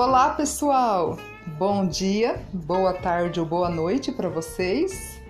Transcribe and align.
Olá, 0.00 0.30
pessoal! 0.30 1.18
Bom 1.58 1.84
dia, 1.84 2.40
boa 2.52 2.94
tarde 2.94 3.40
ou 3.40 3.44
boa 3.44 3.68
noite 3.68 4.12
para 4.12 4.28
vocês. 4.28 5.20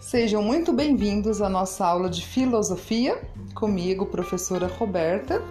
Sejam 0.00 0.42
muito 0.42 0.72
bem-vindos 0.72 1.42
à 1.42 1.48
nossa 1.50 1.84
aula 1.84 2.08
de 2.08 2.24
filosofia 2.24 3.20
comigo, 3.54 4.06
professora 4.06 4.66
Roberta. 4.66 5.42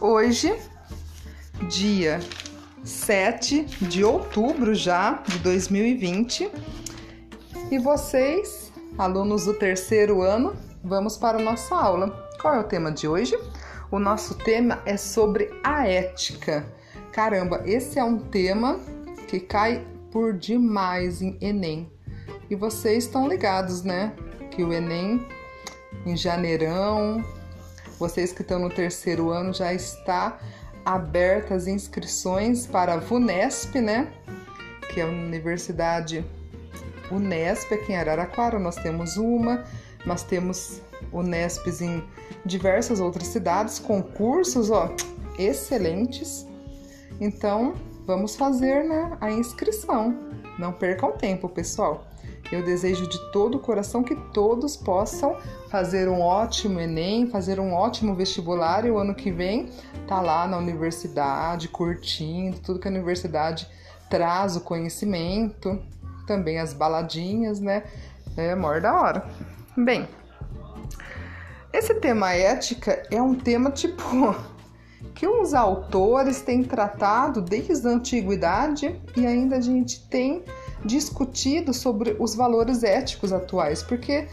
Hoje, 0.00 0.52
dia 1.70 2.18
7 2.82 3.62
de 3.80 4.02
outubro 4.02 4.74
já 4.74 5.22
de 5.28 5.38
2020, 5.38 6.50
e 7.70 7.78
vocês, 7.78 8.72
alunos 8.98 9.44
do 9.44 9.54
terceiro 9.54 10.20
ano, 10.20 10.56
vamos 10.82 11.16
para 11.16 11.38
a 11.38 11.40
nossa 11.40 11.76
aula. 11.76 12.28
Qual 12.40 12.56
é 12.56 12.58
o 12.58 12.64
tema 12.64 12.90
de 12.90 13.06
hoje? 13.06 13.38
O 13.88 14.00
nosso 14.00 14.34
tema 14.34 14.82
é 14.84 14.96
sobre 14.96 15.48
a 15.62 15.86
ética. 15.86 16.81
Caramba, 17.12 17.62
esse 17.66 17.98
é 17.98 18.04
um 18.04 18.18
tema 18.18 18.80
que 19.28 19.38
cai 19.38 19.86
por 20.10 20.32
demais 20.32 21.20
em 21.20 21.36
Enem. 21.42 21.92
E 22.48 22.54
vocês 22.54 23.04
estão 23.04 23.28
ligados, 23.28 23.82
né? 23.82 24.14
Que 24.50 24.64
o 24.64 24.72
Enem 24.72 25.26
em 26.06 26.16
janeirão, 26.16 27.22
vocês 27.98 28.32
que 28.32 28.40
estão 28.40 28.58
no 28.58 28.70
terceiro 28.70 29.30
ano 29.30 29.52
já 29.52 29.74
está 29.74 30.40
abertas 30.84 31.66
inscrições 31.66 32.66
para 32.66 32.94
a 32.94 32.96
VUNESP, 32.96 33.80
né? 33.80 34.10
Que 34.92 35.00
é 35.00 35.04
a 35.04 35.06
Universidade 35.06 36.24
Unesp 37.10 37.72
aqui 37.74 37.92
em 37.92 37.96
Araraquara. 37.96 38.58
Nós 38.58 38.76
temos 38.76 39.18
uma, 39.18 39.64
nós 40.06 40.22
temos 40.22 40.80
Unesps 41.12 41.82
em 41.82 42.02
diversas 42.44 43.00
outras 43.00 43.28
cidades, 43.28 43.78
concursos, 43.78 44.70
ó, 44.70 44.90
excelentes. 45.38 46.50
Então, 47.20 47.74
vamos 48.06 48.36
fazer 48.36 48.84
né, 48.84 49.16
a 49.20 49.30
inscrição. 49.30 50.16
Não 50.58 50.72
percam 50.72 51.12
tempo, 51.12 51.48
pessoal. 51.48 52.06
Eu 52.50 52.62
desejo 52.62 53.06
de 53.06 53.18
todo 53.32 53.56
o 53.56 53.60
coração 53.60 54.02
que 54.02 54.14
todos 54.14 54.76
possam 54.76 55.36
fazer 55.70 56.06
um 56.08 56.20
ótimo 56.20 56.78
Enem, 56.78 57.30
fazer 57.30 57.58
um 57.58 57.72
ótimo 57.72 58.14
vestibular 58.14 58.84
e 58.84 58.90
o 58.90 58.98
ano 58.98 59.14
que 59.14 59.30
vem 59.30 59.70
tá 60.06 60.20
lá 60.20 60.46
na 60.46 60.58
universidade, 60.58 61.68
curtindo 61.68 62.58
tudo 62.58 62.78
que 62.78 62.86
a 62.86 62.90
universidade 62.90 63.66
traz, 64.10 64.54
o 64.54 64.60
conhecimento, 64.60 65.80
também 66.26 66.58
as 66.58 66.74
baladinhas, 66.74 67.58
né? 67.58 67.84
É 68.36 68.54
maior 68.54 68.82
da 68.82 69.00
hora. 69.00 69.26
Bem, 69.74 70.06
esse 71.72 71.94
tema 71.94 72.32
ética 72.34 73.02
é 73.10 73.20
um 73.22 73.34
tema 73.34 73.70
tipo 73.70 74.02
que 75.14 75.26
os 75.26 75.54
autores 75.54 76.40
têm 76.40 76.62
tratado 76.62 77.40
desde 77.40 77.86
a 77.86 77.90
antiguidade 77.90 79.00
e 79.16 79.26
ainda 79.26 79.56
a 79.56 79.60
gente 79.60 80.00
tem 80.08 80.42
discutido 80.84 81.72
sobre 81.72 82.16
os 82.18 82.34
valores 82.34 82.82
éticos 82.82 83.32
atuais, 83.32 83.82
porque 83.82 84.26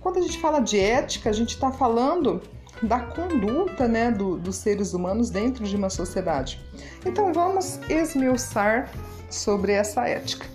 quando 0.00 0.18
a 0.18 0.22
gente 0.22 0.38
fala 0.38 0.60
de 0.60 0.78
ética, 0.78 1.30
a 1.30 1.32
gente 1.32 1.50
está 1.50 1.70
falando 1.70 2.40
da 2.82 2.98
conduta 2.98 3.86
né, 3.86 4.10
do, 4.10 4.36
dos 4.36 4.56
seres 4.56 4.92
humanos 4.92 5.30
dentro 5.30 5.64
de 5.64 5.76
uma 5.76 5.88
sociedade. 5.88 6.60
Então 7.06 7.32
vamos 7.32 7.78
esmiuçar 7.88 8.90
sobre 9.30 9.72
essa 9.72 10.08
ética. 10.08 10.46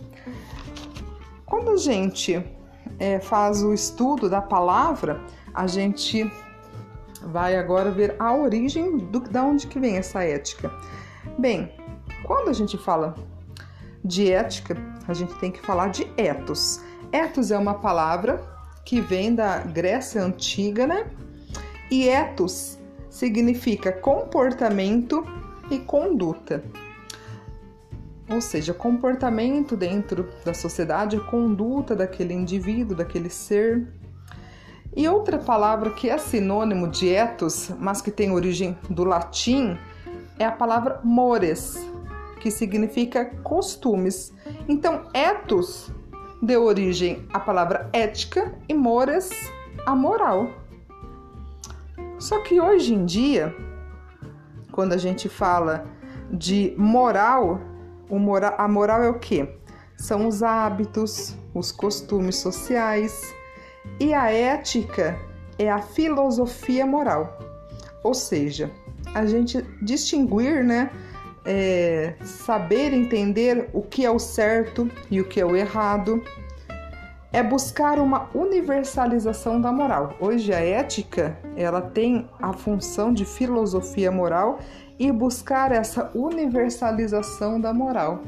Quando 1.45 1.71
a 1.71 1.77
gente 1.77 2.43
é, 2.99 3.19
faz 3.19 3.63
o 3.63 3.73
estudo 3.73 4.29
da 4.29 4.41
palavra, 4.41 5.21
a 5.53 5.65
gente 5.65 6.29
vai 7.27 7.55
agora 7.55 7.91
ver 7.91 8.15
a 8.19 8.33
origem 8.33 8.97
do, 8.97 9.19
da 9.19 9.43
onde 9.43 9.67
que 9.67 9.79
vem 9.79 9.97
essa 9.97 10.23
ética. 10.23 10.71
Bem, 11.37 11.71
quando 12.23 12.49
a 12.49 12.53
gente 12.53 12.77
fala 12.77 13.15
de 14.03 14.31
ética, 14.31 14.77
a 15.07 15.13
gente 15.13 15.33
tem 15.35 15.51
que 15.51 15.61
falar 15.61 15.89
de 15.89 16.07
ethos. 16.17 16.81
Ethos 17.11 17.51
é 17.51 17.57
uma 17.57 17.75
palavra 17.75 18.41
que 18.85 19.01
vem 19.01 19.35
da 19.35 19.59
Grécia 19.59 20.23
antiga, 20.23 20.87
né? 20.87 21.07
E 21.91 22.07
ethos 22.07 22.79
significa 23.09 23.91
comportamento 23.91 25.25
e 25.69 25.79
conduta. 25.79 26.63
Ou 28.29 28.41
seja, 28.41 28.73
comportamento 28.73 29.75
dentro 29.75 30.29
da 30.43 30.53
sociedade, 30.53 31.19
conduta 31.21 31.95
daquele 31.95 32.33
indivíduo, 32.33 32.95
daquele 32.95 33.29
ser. 33.29 33.87
E 34.97 35.07
outra 35.07 35.37
palavra 35.37 35.91
que 35.91 36.09
é 36.09 36.17
sinônimo 36.17 36.87
de 36.87 37.07
ethos, 37.07 37.69
mas 37.77 38.01
que 38.01 38.09
tem 38.09 38.31
origem 38.31 38.75
do 38.89 39.03
latim, 39.03 39.77
é 40.39 40.43
a 40.43 40.51
palavra 40.51 40.99
mores, 41.03 41.87
que 42.39 42.49
significa 42.49 43.25
costumes. 43.43 44.33
Então, 44.67 45.03
ethos 45.13 45.93
deu 46.41 46.63
origem 46.63 47.27
à 47.31 47.39
palavra 47.39 47.87
ética 47.93 48.55
e 48.67 48.73
mores 48.73 49.29
a 49.85 49.95
moral. 49.95 50.49
Só 52.17 52.41
que 52.41 52.59
hoje 52.59 52.95
em 52.95 53.05
dia, 53.05 53.55
quando 54.71 54.93
a 54.93 54.97
gente 54.97 55.29
fala 55.29 55.85
de 56.31 56.73
moral, 56.75 57.61
mora, 58.09 58.55
a 58.57 58.67
moral 58.67 59.03
é 59.03 59.09
o 59.09 59.19
que? 59.19 59.47
São 59.95 60.27
os 60.27 60.41
hábitos, 60.41 61.37
os 61.53 61.71
costumes 61.71 62.37
sociais, 62.37 63.36
e 63.99 64.13
a 64.13 64.31
ética 64.31 65.19
é 65.57 65.69
a 65.69 65.81
filosofia 65.81 66.85
moral, 66.85 67.37
ou 68.03 68.13
seja, 68.13 68.71
a 69.13 69.25
gente 69.25 69.61
distinguir, 69.81 70.63
né, 70.63 70.91
é, 71.45 72.13
saber 72.23 72.93
entender 72.93 73.69
o 73.73 73.81
que 73.81 74.05
é 74.05 74.11
o 74.11 74.19
certo 74.19 74.89
e 75.09 75.21
o 75.21 75.25
que 75.25 75.39
é 75.39 75.45
o 75.45 75.55
errado, 75.55 76.21
é 77.31 77.43
buscar 77.43 77.99
uma 77.99 78.29
universalização 78.33 79.59
da 79.59 79.71
moral. 79.71 80.15
Hoje 80.19 80.53
a 80.53 80.59
ética 80.59 81.37
ela 81.55 81.81
tem 81.81 82.29
a 82.41 82.53
função 82.53 83.13
de 83.13 83.25
filosofia 83.25 84.11
moral 84.11 84.59
e 84.97 85.11
buscar 85.11 85.71
essa 85.71 86.09
universalização 86.15 87.59
da 87.59 87.73
moral. 87.73 88.23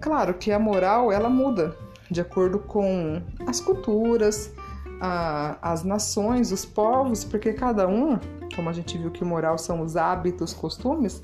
Claro 0.00 0.34
que 0.34 0.50
a 0.50 0.58
moral 0.58 1.12
ela 1.12 1.30
muda 1.30 1.76
de 2.12 2.20
acordo 2.20 2.58
com 2.58 3.20
as 3.46 3.60
culturas, 3.60 4.52
a, 5.00 5.58
as 5.60 5.82
nações, 5.82 6.52
os 6.52 6.64
povos, 6.64 7.24
porque 7.24 7.52
cada 7.52 7.88
um, 7.88 8.18
como 8.54 8.68
a 8.68 8.72
gente 8.72 8.96
viu 8.96 9.10
que 9.10 9.24
moral 9.24 9.58
são 9.58 9.80
os 9.80 9.96
hábitos, 9.96 10.52
costumes, 10.52 11.22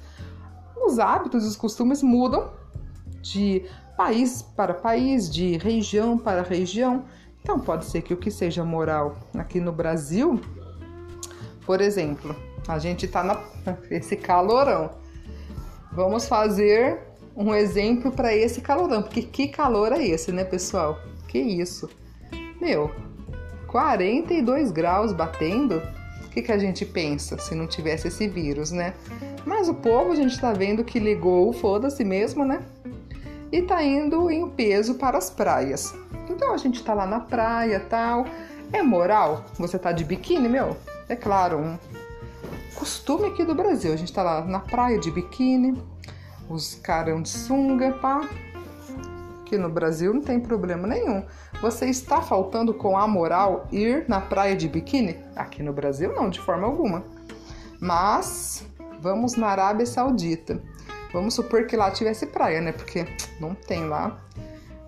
os 0.76 0.98
hábitos 0.98 1.44
e 1.44 1.48
os 1.48 1.56
costumes 1.56 2.02
mudam 2.02 2.50
de 3.20 3.64
país 3.96 4.42
para 4.42 4.74
país, 4.74 5.30
de 5.30 5.56
região 5.58 6.18
para 6.18 6.42
região. 6.42 7.04
Então 7.42 7.60
pode 7.60 7.84
ser 7.84 8.02
que 8.02 8.14
o 8.14 8.16
que 8.16 8.30
seja 8.30 8.64
moral 8.64 9.16
aqui 9.34 9.60
no 9.60 9.72
Brasil, 9.72 10.40
por 11.64 11.80
exemplo, 11.80 12.34
a 12.66 12.78
gente 12.78 13.06
tá 13.06 13.22
na 13.22 13.40
esse 13.90 14.16
calorão. 14.16 14.90
Vamos 15.92 16.28
fazer 16.28 17.07
um 17.38 17.54
exemplo 17.54 18.10
para 18.10 18.34
esse 18.34 18.60
calorão, 18.60 19.00
porque 19.00 19.22
que 19.22 19.46
calor 19.46 19.92
é 19.92 20.04
esse, 20.04 20.32
né, 20.32 20.42
pessoal? 20.42 20.98
Que 21.28 21.38
isso? 21.38 21.88
Meu, 22.60 22.90
42 23.68 24.72
graus 24.72 25.12
batendo. 25.12 25.80
O 26.24 26.28
que, 26.30 26.42
que 26.42 26.50
a 26.50 26.58
gente 26.58 26.84
pensa 26.84 27.38
se 27.38 27.54
não 27.54 27.68
tivesse 27.68 28.08
esse 28.08 28.26
vírus, 28.26 28.72
né? 28.72 28.92
Mas 29.46 29.68
o 29.68 29.74
povo 29.74 30.12
a 30.12 30.16
gente 30.16 30.38
tá 30.38 30.52
vendo 30.52 30.82
que 30.82 30.98
ligou, 30.98 31.52
foda-se 31.52 32.04
mesmo, 32.04 32.44
né? 32.44 32.60
E 33.52 33.62
tá 33.62 33.84
indo 33.84 34.28
em 34.30 34.48
peso 34.50 34.94
para 34.94 35.16
as 35.16 35.30
praias. 35.30 35.94
Então 36.28 36.52
a 36.52 36.56
gente 36.56 36.82
tá 36.82 36.92
lá 36.92 37.06
na 37.06 37.20
praia 37.20 37.78
tal. 37.88 38.26
É 38.72 38.82
moral? 38.82 39.44
Você 39.58 39.78
tá 39.78 39.92
de 39.92 40.04
biquíni, 40.04 40.48
meu? 40.48 40.76
É 41.08 41.14
claro, 41.14 41.58
um 41.58 41.78
costume 42.74 43.28
aqui 43.28 43.44
do 43.44 43.54
Brasil. 43.54 43.92
A 43.92 43.96
gente 43.96 44.12
tá 44.12 44.22
lá 44.22 44.44
na 44.44 44.60
praia 44.60 44.98
de 44.98 45.10
biquíni, 45.10 45.80
os 46.48 46.74
carão 46.74 47.22
de 47.22 47.28
sunga, 47.28 47.92
pá. 47.92 48.28
Que 49.44 49.56
no 49.56 49.68
Brasil 49.68 50.12
não 50.12 50.20
tem 50.20 50.38
problema 50.38 50.86
nenhum. 50.86 51.24
Você 51.60 51.86
está 51.86 52.20
faltando 52.20 52.74
com 52.74 52.96
a 52.98 53.08
moral 53.08 53.66
ir 53.72 54.04
na 54.06 54.20
praia 54.20 54.54
de 54.54 54.68
biquíni? 54.68 55.16
Aqui 55.34 55.62
no 55.62 55.72
Brasil 55.72 56.12
não, 56.14 56.28
de 56.28 56.40
forma 56.40 56.66
alguma. 56.66 57.02
Mas 57.80 58.66
vamos 59.00 59.36
na 59.36 59.48
Arábia 59.48 59.86
Saudita. 59.86 60.60
Vamos 61.12 61.34
supor 61.34 61.66
que 61.66 61.76
lá 61.76 61.90
tivesse 61.90 62.26
praia, 62.26 62.60
né? 62.60 62.72
Porque 62.72 63.06
não 63.40 63.54
tem 63.54 63.86
lá. 63.86 64.18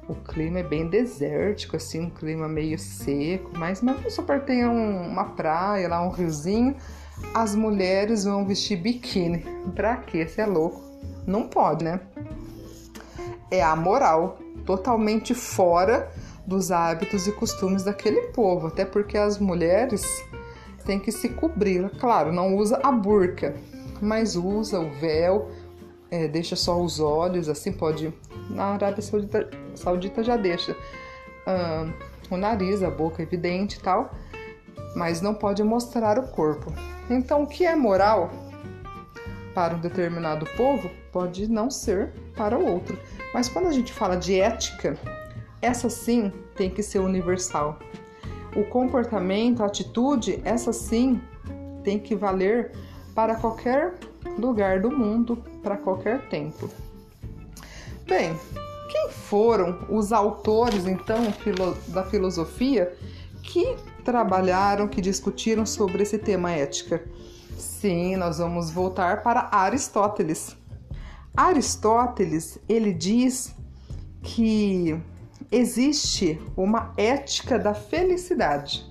O 0.06 0.14
clima 0.14 0.58
é 0.58 0.62
bem 0.62 0.88
desértico, 0.88 1.76
assim, 1.76 2.00
um 2.00 2.10
clima 2.10 2.48
meio 2.48 2.76
seco, 2.78 3.52
mas, 3.56 3.80
mas 3.80 3.96
vamos 3.96 4.12
supor 4.12 4.40
que 4.40 4.46
tenha 4.46 4.68
um, 4.68 5.06
uma 5.06 5.24
praia 5.24 5.88
lá, 5.88 6.02
um 6.02 6.10
riozinho. 6.10 6.74
As 7.32 7.54
mulheres 7.54 8.24
vão 8.24 8.44
vestir 8.44 8.76
biquíni. 8.76 9.44
Pra 9.74 9.96
quê? 9.96 10.26
Você 10.26 10.40
é 10.40 10.46
louco? 10.46 10.89
Não 11.30 11.46
pode, 11.46 11.84
né? 11.84 12.00
É 13.50 13.62
a 13.62 13.76
moral, 13.76 14.38
totalmente 14.66 15.32
fora 15.32 16.10
dos 16.44 16.72
hábitos 16.72 17.28
e 17.28 17.32
costumes 17.32 17.84
daquele 17.84 18.28
povo, 18.32 18.66
até 18.66 18.84
porque 18.84 19.16
as 19.16 19.38
mulheres 19.38 20.04
têm 20.84 20.98
que 20.98 21.12
se 21.12 21.28
cobrir. 21.28 21.88
Claro, 22.00 22.32
não 22.32 22.56
usa 22.56 22.80
a 22.82 22.90
burca, 22.90 23.54
mas 24.02 24.34
usa 24.34 24.80
o 24.80 24.90
véu, 24.90 25.50
é, 26.10 26.26
deixa 26.26 26.56
só 26.56 26.80
os 26.80 26.98
olhos, 26.98 27.48
assim 27.48 27.72
pode. 27.72 28.12
Na 28.48 28.74
Arábia 28.74 29.00
Saudita, 29.00 29.48
Saudita 29.76 30.24
já 30.24 30.36
deixa 30.36 30.72
uh, 30.72 31.92
o 32.28 32.36
nariz, 32.36 32.82
a 32.82 32.90
boca 32.90 33.22
evidente 33.22 33.78
e 33.78 33.80
tal, 33.80 34.10
mas 34.96 35.20
não 35.20 35.34
pode 35.34 35.62
mostrar 35.62 36.18
o 36.18 36.26
corpo. 36.28 36.72
Então, 37.08 37.44
o 37.44 37.46
que 37.46 37.64
é 37.64 37.76
moral 37.76 38.49
para 39.54 39.74
um 39.74 39.80
determinado 39.80 40.46
povo 40.56 40.90
pode 41.12 41.50
não 41.50 41.70
ser 41.70 42.12
para 42.36 42.58
o 42.58 42.64
outro. 42.64 42.98
Mas 43.34 43.48
quando 43.48 43.66
a 43.66 43.72
gente 43.72 43.92
fala 43.92 44.16
de 44.16 44.40
ética, 44.40 44.98
essa 45.60 45.90
sim 45.90 46.32
tem 46.56 46.70
que 46.70 46.82
ser 46.82 46.98
universal. 46.98 47.78
O 48.56 48.64
comportamento, 48.64 49.62
a 49.62 49.66
atitude, 49.66 50.40
essa 50.44 50.72
sim 50.72 51.20
tem 51.84 51.98
que 51.98 52.14
valer 52.14 52.72
para 53.14 53.34
qualquer 53.34 53.94
lugar 54.38 54.80
do 54.80 54.90
mundo, 54.90 55.36
para 55.62 55.76
qualquer 55.76 56.28
tempo. 56.28 56.68
Bem, 58.06 58.36
quem 58.90 59.08
foram 59.10 59.86
os 59.88 60.12
autores 60.12 60.86
então 60.86 61.18
da 61.88 62.02
filosofia 62.04 62.92
que 63.42 63.76
trabalharam, 64.04 64.88
que 64.88 65.00
discutiram 65.00 65.64
sobre 65.64 66.02
esse 66.02 66.18
tema 66.18 66.50
ética? 66.50 67.04
Sim, 67.80 68.14
nós 68.14 68.36
vamos 68.36 68.70
voltar 68.70 69.22
para 69.22 69.48
Aristóteles. 69.50 70.54
Aristóteles, 71.34 72.58
ele 72.68 72.92
diz 72.92 73.56
que 74.22 75.00
existe 75.50 76.38
uma 76.54 76.92
ética 76.94 77.58
da 77.58 77.72
felicidade. 77.72 78.84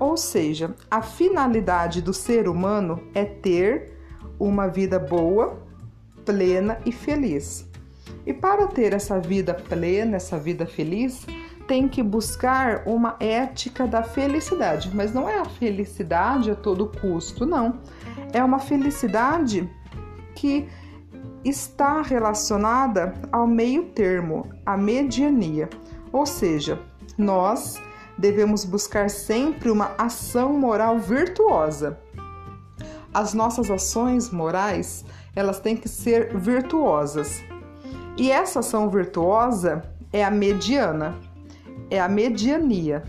Ou 0.00 0.16
seja, 0.16 0.74
a 0.90 1.02
finalidade 1.02 2.00
do 2.00 2.14
ser 2.14 2.48
humano 2.48 3.06
é 3.14 3.26
ter 3.26 3.98
uma 4.40 4.66
vida 4.66 4.98
boa, 4.98 5.62
plena 6.24 6.80
e 6.86 6.92
feliz. 6.92 7.68
E 8.24 8.32
para 8.32 8.66
ter 8.66 8.94
essa 8.94 9.20
vida 9.20 9.52
plena, 9.52 10.16
essa 10.16 10.38
vida 10.38 10.64
feliz, 10.64 11.26
tem 11.66 11.88
que 11.88 12.02
buscar 12.02 12.82
uma 12.86 13.16
ética 13.18 13.86
da 13.86 14.02
felicidade, 14.02 14.90
mas 14.94 15.12
não 15.12 15.28
é 15.28 15.38
a 15.38 15.44
felicidade 15.44 16.50
a 16.50 16.54
todo 16.54 16.92
custo, 17.00 17.44
não. 17.44 17.80
É 18.32 18.42
uma 18.42 18.58
felicidade 18.58 19.68
que 20.34 20.68
está 21.44 22.02
relacionada 22.02 23.14
ao 23.32 23.46
meio 23.46 23.86
termo, 23.90 24.48
à 24.64 24.76
mediania. 24.76 25.68
Ou 26.12 26.26
seja, 26.26 26.78
nós 27.16 27.80
devemos 28.18 28.64
buscar 28.64 29.10
sempre 29.10 29.70
uma 29.70 29.92
ação 29.98 30.52
moral 30.58 30.98
virtuosa. 30.98 31.98
As 33.12 33.32
nossas 33.32 33.70
ações 33.70 34.30
morais, 34.30 35.04
elas 35.34 35.58
têm 35.58 35.76
que 35.76 35.88
ser 35.88 36.36
virtuosas. 36.36 37.42
E 38.16 38.30
essa 38.30 38.60
ação 38.60 38.88
virtuosa 38.88 39.82
é 40.12 40.24
a 40.24 40.30
mediana, 40.30 41.14
é 41.90 42.00
a 42.00 42.08
mediania. 42.08 43.02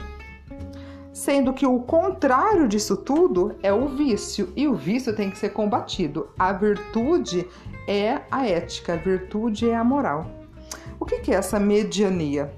Sendo 1.12 1.51
que 1.51 1.65
o 1.65 1.79
contrário 1.79 2.68
disso 2.68 2.95
tudo 2.95 3.56
é 3.63 3.74
o 3.74 3.88
vício, 3.88 4.53
e 4.56 4.68
o 4.68 4.75
vício 4.75 5.15
tem 5.15 5.31
que 5.31 5.38
ser 5.38 5.50
combatido. 5.50 6.29
A 6.38 6.53
virtude 6.53 7.47
é 7.88 8.21
a 8.29 8.47
ética, 8.47 8.94
a 8.94 8.97
virtude 8.97 9.69
é 9.69 9.75
a 9.75 9.83
moral. 9.83 10.29
O 11.00 11.06
que 11.06 11.31
é 11.31 11.35
essa 11.35 11.59
mediania? 11.59 12.53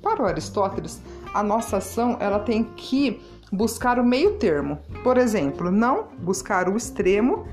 Para 0.00 0.22
o 0.22 0.26
Aristóteles, 0.26 1.00
a 1.32 1.42
nossa 1.42 1.78
ação 1.78 2.16
ela 2.20 2.38
tem 2.38 2.62
que 2.76 3.20
buscar 3.50 3.98
o 3.98 4.04
meio 4.04 4.34
termo. 4.34 4.78
Por 5.02 5.16
exemplo, 5.16 5.70
não 5.70 6.08
buscar 6.18 6.68
o 6.68 6.76
extremo 6.76 7.46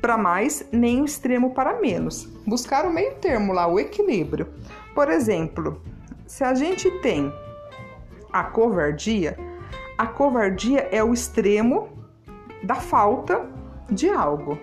para 0.00 0.18
mais 0.18 0.66
nem 0.72 1.00
o 1.00 1.04
extremo 1.04 1.54
para 1.54 1.80
menos. 1.80 2.24
Buscar 2.46 2.84
o 2.84 2.92
meio 2.92 3.14
termo 3.14 3.52
lá, 3.52 3.66
o 3.66 3.78
equilíbrio. 3.78 4.48
Por 4.94 5.08
exemplo, 5.08 5.80
se 6.26 6.42
a 6.42 6.54
gente 6.54 6.90
tem 7.00 7.32
a 8.32 8.44
covardia, 8.44 9.36
a 9.98 10.06
covardia 10.06 10.88
é 10.90 11.04
o 11.04 11.12
extremo 11.12 11.90
da 12.62 12.76
falta 12.76 13.46
de 13.90 14.08
algo. 14.08 14.58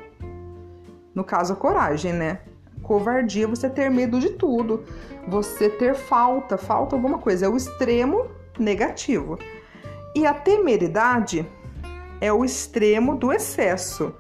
No 1.14 1.24
caso, 1.24 1.54
a 1.54 1.56
coragem, 1.56 2.14
né? 2.14 2.40
Covardia, 2.82 3.48
você 3.48 3.70
ter 3.70 3.90
medo 3.90 4.20
de 4.20 4.30
tudo, 4.30 4.84
você 5.28 5.70
ter 5.70 5.94
falta, 5.94 6.58
falta 6.58 6.96
alguma 6.96 7.20
coisa, 7.20 7.46
é 7.46 7.50
o 7.50 7.56
extremo 7.56 8.28
negativo. 8.58 9.38
E 10.16 10.26
a 10.26 10.34
temeridade 10.34 11.48
é 12.20 12.34
o 12.34 12.44
extremo 12.44 13.16
do 13.16 13.32
excesso, 13.32 14.14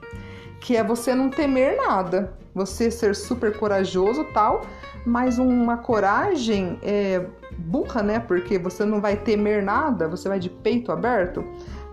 que 0.62 0.78
é 0.78 0.84
você 0.84 1.16
não 1.16 1.30
temer 1.30 1.76
nada, 1.78 2.34
você 2.54 2.92
ser 2.92 3.16
super 3.16 3.58
corajoso 3.58 4.24
tal, 4.34 4.62
mas 5.06 5.40
uma 5.40 5.78
coragem 5.78 6.78
é, 6.84 7.26
burra, 7.60 8.02
né? 8.02 8.20
Porque 8.20 8.58
você 8.58 8.86
não 8.86 9.02
vai 9.02 9.16
temer 9.16 9.62
nada, 9.62 10.08
você 10.08 10.28
vai 10.28 10.40
de 10.40 10.50
peito 10.50 10.92
aberto. 10.92 11.44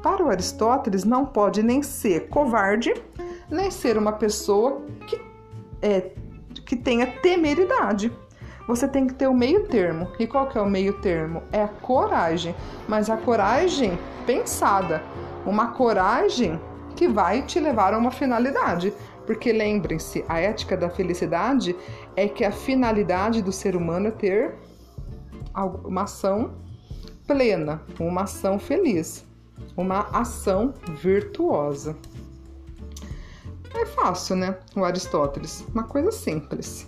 Para 0.02 0.24
o 0.24 0.28
Aristóteles, 0.28 1.04
não 1.04 1.26
pode 1.26 1.62
nem 1.62 1.82
ser 1.82 2.28
covarde, 2.28 2.94
nem 3.50 3.70
ser 3.70 3.98
uma 3.98 4.12
pessoa 4.12 4.82
que 5.06 5.20
é, 5.82 6.10
que 6.64 6.76
tenha 6.76 7.06
temeridade. 7.06 8.12
Você 8.66 8.88
tem 8.88 9.06
que 9.06 9.14
ter 9.14 9.28
o 9.28 9.34
meio 9.34 9.68
termo. 9.68 10.08
E 10.18 10.26
qual 10.26 10.48
que 10.48 10.58
é 10.58 10.60
o 10.60 10.68
meio 10.68 10.94
termo? 11.00 11.42
É 11.52 11.62
a 11.62 11.68
coragem, 11.68 12.54
mas 12.88 13.08
a 13.08 13.16
coragem 13.16 13.96
pensada, 14.26 15.02
uma 15.44 15.68
coragem 15.68 16.60
que 16.96 17.06
vai 17.06 17.42
te 17.42 17.60
levar 17.60 17.94
a 17.94 17.98
uma 17.98 18.10
finalidade. 18.10 18.92
Porque 19.24 19.52
lembrem-se, 19.52 20.24
a 20.28 20.40
ética 20.40 20.76
da 20.76 20.88
felicidade 20.88 21.76
é 22.16 22.28
que 22.28 22.44
a 22.44 22.50
finalidade 22.50 23.42
do 23.42 23.52
ser 23.52 23.76
humano 23.76 24.08
é 24.08 24.12
ter 24.12 24.54
uma 25.64 26.02
ação 26.02 26.52
plena, 27.26 27.82
uma 27.98 28.22
ação 28.22 28.58
feliz, 28.58 29.24
uma 29.76 30.00
ação 30.12 30.74
virtuosa. 31.00 31.96
É 33.74 33.84
fácil, 33.86 34.36
né? 34.36 34.58
O 34.74 34.84
Aristóteles, 34.84 35.64
uma 35.72 35.84
coisa 35.84 36.10
simples. 36.10 36.86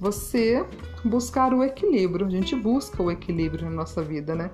Você 0.00 0.64
buscar 1.04 1.52
o 1.52 1.62
equilíbrio. 1.62 2.26
A 2.26 2.30
gente 2.30 2.54
busca 2.54 3.02
o 3.02 3.10
equilíbrio 3.10 3.64
na 3.64 3.76
nossa 3.76 4.02
vida, 4.02 4.34
né? 4.34 4.50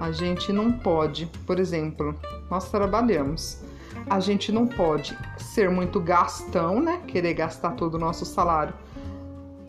A 0.00 0.12
gente 0.12 0.52
não 0.52 0.70
pode, 0.72 1.26
por 1.46 1.58
exemplo, 1.58 2.14
nós 2.50 2.70
trabalhamos. 2.70 3.62
A 4.08 4.20
gente 4.20 4.52
não 4.52 4.66
pode 4.66 5.16
ser 5.38 5.70
muito 5.70 6.00
gastão, 6.00 6.80
né? 6.80 7.02
Querer 7.06 7.34
gastar 7.34 7.72
todo 7.72 7.94
o 7.94 7.98
nosso 7.98 8.24
salário 8.24 8.74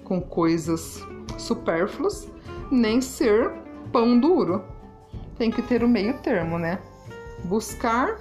com 0.04 0.22
coisas 0.22 1.04
supérfluas, 1.38 2.28
nem 2.72 3.02
ser 3.02 3.52
pão 3.92 4.20
duro. 4.20 4.64
Tem 5.38 5.50
que 5.50 5.62
ter 5.62 5.84
o 5.84 5.88
meio 5.88 6.18
termo, 6.20 6.58
né? 6.60 6.80
Buscar 7.46 8.18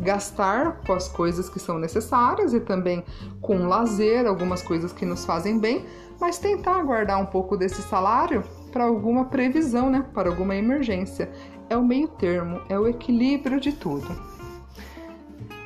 gastar 0.00 0.80
com 0.86 0.94
as 0.94 1.08
coisas 1.08 1.48
que 1.48 1.60
são 1.60 1.78
necessárias 1.78 2.54
e 2.54 2.60
também 2.60 3.04
com 3.40 3.68
lazer, 3.68 4.26
algumas 4.26 4.62
coisas 4.62 4.92
que 4.92 5.04
nos 5.04 5.24
fazem 5.24 5.58
bem, 5.58 5.84
mas 6.18 6.38
tentar 6.38 6.82
guardar 6.82 7.20
um 7.20 7.26
pouco 7.26 7.56
desse 7.56 7.82
salário 7.82 8.42
para 8.72 8.84
alguma 8.84 9.26
previsão, 9.26 9.90
né? 9.90 10.04
Para 10.14 10.28
alguma 10.28 10.56
emergência. 10.56 11.30
É 11.68 11.76
o 11.76 11.84
meio 11.84 12.08
termo, 12.08 12.60
é 12.68 12.78
o 12.78 12.88
equilíbrio 12.88 13.60
de 13.60 13.72
tudo. 13.72 14.08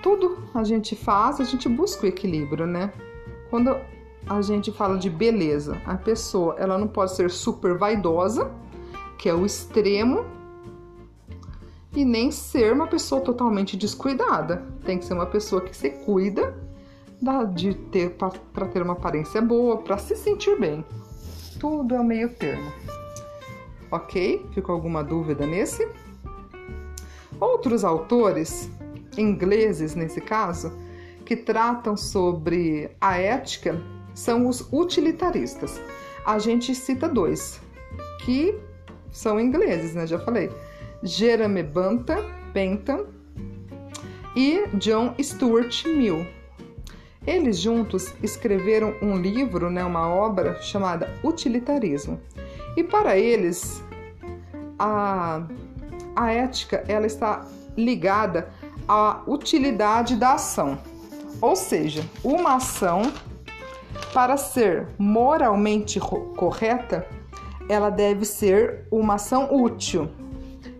Tudo 0.02 0.36
a 0.54 0.62
gente 0.64 0.94
faz, 0.94 1.40
a 1.40 1.44
gente 1.44 1.68
busca 1.68 2.04
o 2.04 2.08
equilíbrio, 2.08 2.66
né? 2.66 2.92
Quando 3.48 3.74
a 4.28 4.40
gente 4.40 4.72
fala 4.72 4.96
de 4.98 5.10
beleza, 5.10 5.80
a 5.84 5.96
pessoa 5.96 6.56
ela 6.58 6.78
não 6.78 6.88
pode 6.88 7.14
ser 7.14 7.30
super 7.30 7.76
vaidosa, 7.76 8.50
que 9.18 9.28
é 9.28 9.34
o 9.34 9.44
extremo, 9.44 10.24
e 11.94 12.04
nem 12.04 12.30
ser 12.30 12.72
uma 12.72 12.86
pessoa 12.86 13.20
totalmente 13.20 13.76
descuidada. 13.76 14.66
Tem 14.84 14.98
que 14.98 15.04
ser 15.04 15.14
uma 15.14 15.26
pessoa 15.26 15.60
que 15.60 15.76
se 15.76 15.90
cuida 15.90 16.54
de 17.54 17.74
ter 17.74 18.10
para 18.10 18.66
ter 18.68 18.82
uma 18.82 18.94
aparência 18.94 19.40
boa, 19.40 19.78
para 19.78 19.96
se 19.96 20.16
sentir 20.16 20.58
bem. 20.58 20.84
Tudo 21.60 21.94
é 21.94 22.02
meio 22.02 22.28
termo. 22.34 22.70
Ok? 23.90 24.44
Ficou 24.52 24.74
alguma 24.74 25.02
dúvida 25.04 25.46
nesse? 25.46 25.88
Outros 27.40 27.84
autores, 27.84 28.70
ingleses 29.16 29.94
nesse 29.94 30.20
caso, 30.20 30.72
que 31.24 31.36
tratam 31.36 31.96
sobre 31.96 32.90
a 33.00 33.16
ética 33.16 33.80
são 34.14 34.48
os 34.48 34.66
utilitaristas. 34.72 35.80
A 36.24 36.38
gente 36.38 36.74
cita 36.74 37.08
dois, 37.08 37.60
que 38.24 38.58
são 39.10 39.38
ingleses, 39.38 39.94
né? 39.94 40.06
Já 40.06 40.18
falei. 40.18 40.50
Jeremy 41.02 41.62
Bentham, 41.62 42.24
Bentham 42.52 43.06
e 44.34 44.66
John 44.74 45.14
Stuart 45.20 45.84
Mill. 45.84 46.26
Eles 47.26 47.58
juntos 47.58 48.12
escreveram 48.22 48.94
um 49.00 49.16
livro, 49.16 49.70
né, 49.70 49.82
uma 49.84 50.08
obra 50.08 50.60
chamada 50.60 51.14
Utilitarismo. 51.22 52.20
E 52.76 52.84
para 52.84 53.16
eles, 53.16 53.82
a, 54.78 55.46
a 56.14 56.32
ética 56.32 56.84
ela 56.86 57.06
está 57.06 57.46
ligada 57.76 58.50
à 58.86 59.22
utilidade 59.26 60.16
da 60.16 60.34
ação. 60.34 60.78
Ou 61.40 61.56
seja, 61.56 62.04
uma 62.22 62.56
ação 62.56 63.12
Para 64.12 64.36
ser 64.36 64.88
moralmente 64.98 65.98
correta, 66.00 67.06
ela 67.68 67.90
deve 67.90 68.24
ser 68.24 68.86
uma 68.90 69.14
ação 69.14 69.54
útil. 69.54 70.10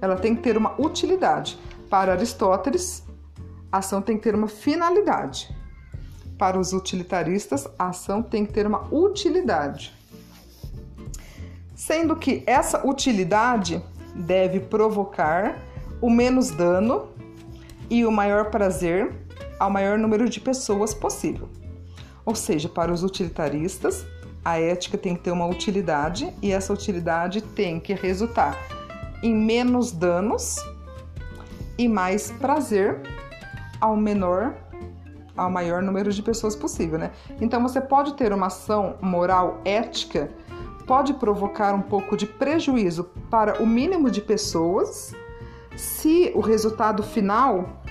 Ela 0.00 0.16
tem 0.16 0.36
que 0.36 0.42
ter 0.42 0.56
uma 0.56 0.74
utilidade. 0.80 1.58
Para 1.88 2.12
Aristóteles, 2.12 3.04
a 3.72 3.78
ação 3.78 4.02
tem 4.02 4.16
que 4.16 4.22
ter 4.22 4.34
uma 4.34 4.48
finalidade. 4.48 5.54
Para 6.38 6.58
os 6.58 6.72
utilitaristas, 6.72 7.66
a 7.78 7.88
ação 7.88 8.22
tem 8.22 8.44
que 8.44 8.52
ter 8.52 8.66
uma 8.66 8.86
utilidade. 8.92 9.94
Sendo 11.74 12.16
que 12.16 12.42
essa 12.46 12.86
utilidade 12.86 13.82
deve 14.14 14.60
provocar 14.60 15.58
o 16.00 16.10
menos 16.10 16.50
dano 16.50 17.08
e 17.90 18.04
o 18.04 18.12
maior 18.12 18.50
prazer 18.50 19.12
ao 19.58 19.70
maior 19.70 19.98
número 19.98 20.28
de 20.28 20.40
pessoas 20.40 20.92
possível. 20.92 21.48
Ou 22.24 22.34
seja, 22.34 22.68
para 22.68 22.92
os 22.92 23.02
utilitaristas, 23.02 24.06
a 24.44 24.58
ética 24.58 24.98
tem 24.98 25.14
que 25.14 25.22
ter 25.22 25.30
uma 25.30 25.46
utilidade 25.46 26.32
e 26.42 26.52
essa 26.52 26.72
utilidade 26.72 27.40
tem 27.40 27.80
que 27.80 27.94
resultar 27.94 28.58
em 29.22 29.34
menos 29.34 29.90
danos 29.90 30.56
e 31.78 31.88
mais 31.88 32.30
prazer 32.30 33.00
ao 33.80 33.96
menor 33.96 34.54
ao 35.36 35.50
maior 35.50 35.82
número 35.82 36.12
de 36.12 36.22
pessoas 36.22 36.54
possível, 36.54 36.98
né? 36.98 37.10
Então 37.40 37.60
você 37.60 37.80
pode 37.80 38.14
ter 38.14 38.32
uma 38.32 38.46
ação 38.46 38.96
moral 39.00 39.60
ética, 39.64 40.30
pode 40.86 41.14
provocar 41.14 41.74
um 41.74 41.82
pouco 41.82 42.16
de 42.16 42.24
prejuízo 42.24 43.04
para 43.30 43.60
o 43.60 43.66
mínimo 43.66 44.10
de 44.10 44.20
pessoas, 44.20 45.12
se 45.76 46.30
o 46.36 46.40
resultado 46.40 47.02
final 47.02 47.82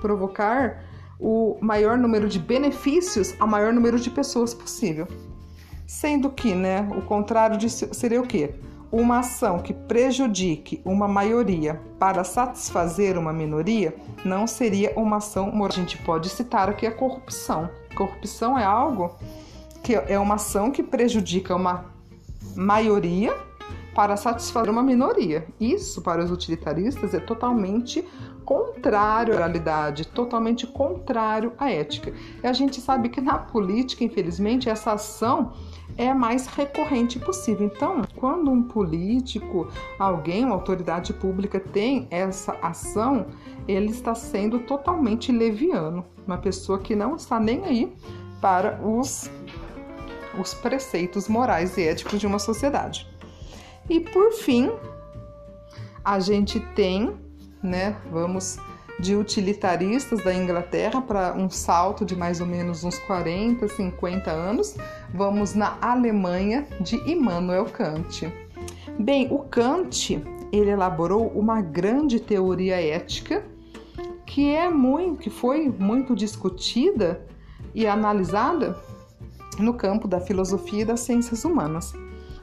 provocar 0.00 0.84
o 1.20 1.58
maior 1.60 1.98
número 1.98 2.28
de 2.28 2.38
benefícios 2.38 3.34
ao 3.38 3.46
maior 3.46 3.72
número 3.72 3.98
de 3.98 4.10
pessoas 4.10 4.54
possível. 4.54 5.06
Sendo 5.86 6.30
que, 6.30 6.54
né, 6.54 6.88
o 6.96 7.02
contrário 7.02 7.58
disso 7.58 7.88
seria 7.92 8.20
o 8.20 8.26
quê? 8.26 8.54
Uma 8.90 9.20
ação 9.20 9.58
que 9.58 9.72
prejudique 9.72 10.80
uma 10.84 11.06
maioria 11.06 11.80
para 11.98 12.24
satisfazer 12.24 13.16
uma 13.18 13.32
minoria 13.32 13.94
não 14.24 14.46
seria 14.46 14.92
uma 14.96 15.18
ação 15.18 15.52
moral. 15.52 15.76
A 15.76 15.80
gente 15.80 15.98
pode 15.98 16.28
citar 16.28 16.68
aqui 16.68 16.86
a 16.86 16.92
corrupção. 16.92 17.70
Corrupção 17.94 18.58
é 18.58 18.64
algo 18.64 19.14
que 19.82 19.94
é 19.94 20.18
uma 20.18 20.34
ação 20.34 20.70
que 20.70 20.82
prejudica 20.82 21.54
uma 21.54 21.84
maioria 22.56 23.36
para 23.94 24.16
satisfazer 24.16 24.70
uma 24.70 24.82
minoria. 24.82 25.46
Isso, 25.60 26.02
para 26.02 26.24
os 26.24 26.30
utilitaristas, 26.30 27.14
é 27.14 27.20
totalmente 27.20 28.04
contrário 28.44 29.34
à 29.34 29.36
moralidade, 29.36 30.06
totalmente 30.06 30.66
contrário 30.66 31.52
à 31.58 31.70
ética. 31.70 32.12
E 32.42 32.46
a 32.46 32.52
gente 32.52 32.80
sabe 32.80 33.08
que 33.08 33.20
na 33.20 33.38
política, 33.38 34.04
infelizmente, 34.04 34.68
essa 34.68 34.92
ação 34.92 35.52
é 35.96 36.14
mais 36.14 36.46
recorrente 36.46 37.18
possível. 37.18 37.66
Então, 37.66 38.02
quando 38.16 38.50
um 38.50 38.62
político, 38.62 39.68
alguém, 39.98 40.44
uma 40.44 40.54
autoridade 40.54 41.12
pública 41.12 41.60
tem 41.60 42.06
essa 42.10 42.52
ação, 42.62 43.26
ele 43.66 43.90
está 43.90 44.14
sendo 44.14 44.60
totalmente 44.60 45.30
leviano, 45.30 46.04
uma 46.26 46.38
pessoa 46.38 46.78
que 46.78 46.96
não 46.96 47.16
está 47.16 47.38
nem 47.38 47.64
aí 47.64 47.92
para 48.40 48.80
os, 48.82 49.30
os 50.38 50.54
preceitos 50.54 51.28
morais 51.28 51.76
e 51.76 51.82
éticos 51.82 52.18
de 52.18 52.26
uma 52.26 52.38
sociedade. 52.38 53.06
E 53.88 54.00
por 54.00 54.32
fim, 54.32 54.70
a 56.04 56.18
gente 56.18 56.60
tem, 56.74 57.14
né, 57.62 57.96
vamos 58.10 58.58
de 59.00 59.16
utilitaristas 59.16 60.22
da 60.22 60.34
Inglaterra 60.34 61.00
para 61.00 61.32
um 61.34 61.48
salto 61.48 62.04
de 62.04 62.14
mais 62.14 62.40
ou 62.40 62.46
menos 62.46 62.84
uns 62.84 62.98
40, 62.98 63.66
50 63.66 64.30
anos, 64.30 64.76
vamos 65.12 65.54
na 65.54 65.78
Alemanha 65.80 66.66
de 66.80 66.96
Immanuel 67.10 67.64
Kant. 67.66 68.30
Bem, 68.98 69.28
o 69.30 69.38
Kant, 69.38 70.22
ele 70.52 70.70
elaborou 70.70 71.28
uma 71.28 71.62
grande 71.62 72.20
teoria 72.20 72.80
ética 72.80 73.42
que 74.26 74.54
é 74.54 74.68
muito, 74.68 75.22
que 75.22 75.30
foi 75.30 75.68
muito 75.68 76.14
discutida 76.14 77.26
e 77.74 77.86
analisada 77.86 78.78
no 79.58 79.74
campo 79.74 80.06
da 80.06 80.20
filosofia 80.20 80.82
e 80.82 80.84
das 80.84 81.00
ciências 81.00 81.44
humanas. 81.44 81.92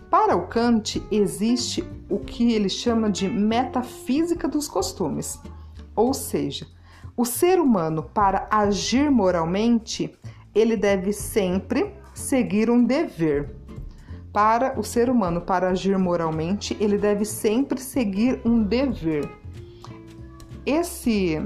Para 0.10 0.38
o 0.38 0.48
Kant, 0.48 1.04
existe 1.12 1.84
o 2.10 2.18
que 2.18 2.54
ele 2.54 2.70
chama 2.70 3.12
de 3.12 3.28
metafísica 3.28 4.48
dos 4.48 4.68
costumes. 4.68 5.40
Ou 5.94 6.14
seja, 6.14 6.66
o 7.16 7.26
ser 7.26 7.60
humano, 7.60 8.04
para 8.04 8.48
agir 8.50 9.12
moralmente, 9.12 10.18
ele 10.56 10.78
deve 10.78 11.12
sempre 11.12 11.94
seguir 12.14 12.70
um 12.70 12.86
dever. 12.86 13.54
Para 14.32 14.80
o 14.80 14.84
ser 14.84 15.10
humano, 15.10 15.42
para 15.42 15.72
agir 15.72 15.98
moralmente, 15.98 16.78
ele 16.80 16.98
deve 16.98 17.26
sempre 17.26 17.82
seguir 17.82 18.40
um 18.46 18.64
dever. 18.64 19.30
Esse, 20.66 21.44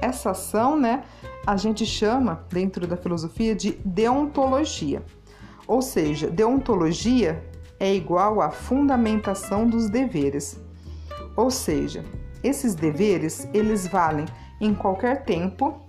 essa 0.00 0.30
ação, 0.30 0.78
né, 0.78 1.02
a 1.44 1.56
gente 1.56 1.84
chama 1.84 2.44
dentro 2.50 2.86
da 2.86 2.96
filosofia 2.96 3.54
de 3.54 3.72
deontologia. 3.84 5.02
Ou 5.66 5.82
seja, 5.82 6.28
deontologia 6.28 7.49
é 7.80 7.92
igual 7.94 8.42
à 8.42 8.50
fundamentação 8.50 9.66
dos 9.66 9.88
deveres. 9.88 10.60
Ou 11.34 11.50
seja, 11.50 12.04
esses 12.44 12.74
deveres, 12.74 13.48
eles 13.54 13.86
valem 13.86 14.26
em 14.60 14.74
qualquer 14.74 15.24
tempo 15.24 15.80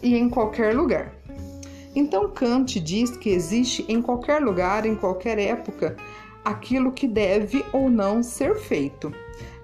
e 0.00 0.16
em 0.16 0.30
qualquer 0.30 0.74
lugar. 0.74 1.12
Então 1.94 2.30
Kant 2.30 2.78
diz 2.78 3.16
que 3.16 3.30
existe 3.30 3.84
em 3.88 4.00
qualquer 4.00 4.40
lugar, 4.40 4.86
em 4.86 4.94
qualquer 4.94 5.38
época, 5.38 5.96
aquilo 6.44 6.92
que 6.92 7.08
deve 7.08 7.64
ou 7.72 7.90
não 7.90 8.22
ser 8.22 8.54
feito. 8.54 9.12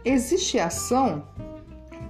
Existe 0.05 0.59
ação 0.59 1.23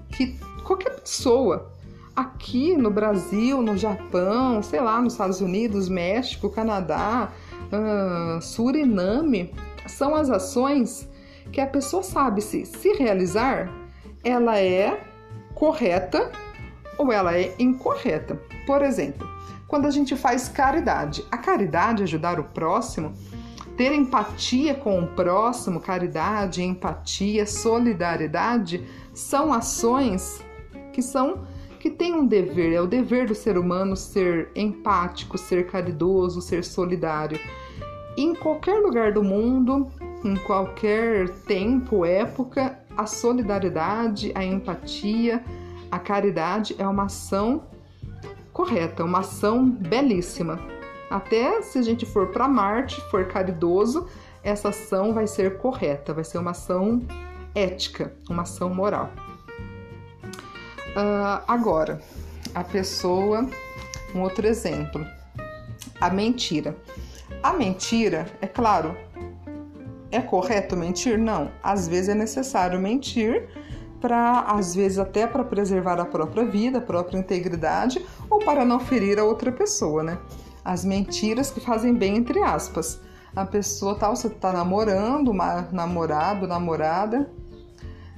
que 0.08 0.38
qualquer 0.64 1.00
pessoa 1.00 1.70
aqui 2.14 2.74
no 2.76 2.90
Brasil, 2.90 3.60
no 3.60 3.76
Japão, 3.76 4.62
sei 4.62 4.80
lá, 4.80 5.00
nos 5.00 5.14
Estados 5.14 5.40
Unidos, 5.40 5.88
México, 5.88 6.48
Canadá, 6.48 7.32
uh, 7.72 8.40
Suriname, 8.40 9.52
são 9.86 10.14
as 10.14 10.30
ações 10.30 11.08
que 11.50 11.60
a 11.60 11.66
pessoa 11.66 12.02
sabe 12.02 12.40
se 12.40 12.64
se 12.64 12.92
realizar 12.92 13.70
ela 14.24 14.58
é 14.58 15.04
correta 15.54 16.30
ou 16.96 17.12
ela 17.12 17.36
é 17.36 17.54
incorreta. 17.58 18.40
Por 18.66 18.82
exemplo, 18.82 19.28
quando 19.66 19.86
a 19.86 19.90
gente 19.90 20.14
faz 20.14 20.48
caridade, 20.48 21.24
a 21.30 21.38
caridade, 21.38 22.02
ajudar 22.02 22.38
o 22.38 22.44
próximo, 22.44 23.12
ter 23.76 23.92
empatia 23.92 24.74
com 24.74 25.00
o 25.00 25.06
próximo, 25.08 25.80
caridade, 25.80 26.62
empatia, 26.62 27.46
solidariedade, 27.46 28.86
são 29.14 29.52
ações 29.52 30.44
que 30.92 31.02
são 31.02 31.46
que 31.80 31.90
têm 31.90 32.14
um 32.14 32.24
dever, 32.24 32.72
é 32.72 32.80
o 32.80 32.86
dever 32.86 33.26
do 33.26 33.34
ser 33.34 33.58
humano 33.58 33.96
ser 33.96 34.50
empático, 34.54 35.36
ser 35.36 35.66
caridoso, 35.66 36.40
ser 36.40 36.62
solidário. 36.62 37.40
Em 38.16 38.34
qualquer 38.34 38.78
lugar 38.78 39.12
do 39.12 39.22
mundo, 39.22 39.90
em 40.24 40.36
qualquer 40.36 41.28
tempo, 41.46 42.04
época, 42.04 42.78
a 42.96 43.06
solidariedade, 43.06 44.32
a 44.34 44.44
empatia, 44.44 45.42
a 45.90 45.98
caridade 45.98 46.74
é 46.78 46.86
uma 46.86 47.04
ação 47.04 47.64
correta, 48.52 49.04
uma 49.04 49.20
ação 49.20 49.68
belíssima. 49.68 50.58
Até 51.10 51.62
se 51.62 51.78
a 51.78 51.82
gente 51.82 52.06
for 52.06 52.28
para 52.28 52.46
Marte, 52.48 53.00
for 53.10 53.26
caridoso, 53.26 54.06
essa 54.42 54.70
ação 54.70 55.14
vai 55.14 55.26
ser 55.26 55.58
correta, 55.58 56.12
vai 56.12 56.24
ser 56.24 56.38
uma 56.38 56.50
ação 56.50 57.02
ética, 57.54 58.14
uma 58.28 58.42
ação 58.42 58.74
moral. 58.74 59.10
Uh, 60.94 61.42
agora, 61.48 62.00
a 62.54 62.62
pessoa, 62.62 63.46
um 64.14 64.20
outro 64.20 64.46
exemplo, 64.46 65.04
a 66.00 66.10
mentira. 66.10 66.76
A 67.42 67.52
mentira, 67.52 68.26
é 68.40 68.46
claro, 68.46 68.96
é 70.12 70.20
correto 70.20 70.76
mentir? 70.76 71.18
Não. 71.18 71.50
Às 71.62 71.88
vezes 71.88 72.10
é 72.10 72.14
necessário 72.14 72.78
mentir 72.78 73.48
para, 74.00 74.40
às 74.40 74.74
vezes, 74.74 74.98
até 74.98 75.26
para 75.26 75.42
preservar 75.42 75.98
a 75.98 76.04
própria 76.04 76.44
vida, 76.44 76.78
a 76.78 76.82
própria 76.82 77.18
integridade 77.18 78.04
ou 78.30 78.38
para 78.38 78.64
não 78.64 78.78
ferir 78.78 79.18
a 79.18 79.24
outra 79.24 79.50
pessoa, 79.50 80.02
né? 80.02 80.18
As 80.64 80.84
mentiras 80.84 81.50
que 81.50 81.60
fazem 81.60 81.94
bem, 81.94 82.16
entre 82.16 82.40
aspas. 82.42 83.00
A 83.34 83.46
pessoa 83.46 83.96
tal, 83.96 84.14
você 84.14 84.26
está 84.26 84.52
namorando, 84.52 85.28
uma 85.28 85.62
namorado, 85.72 86.46
namorada, 86.46 87.30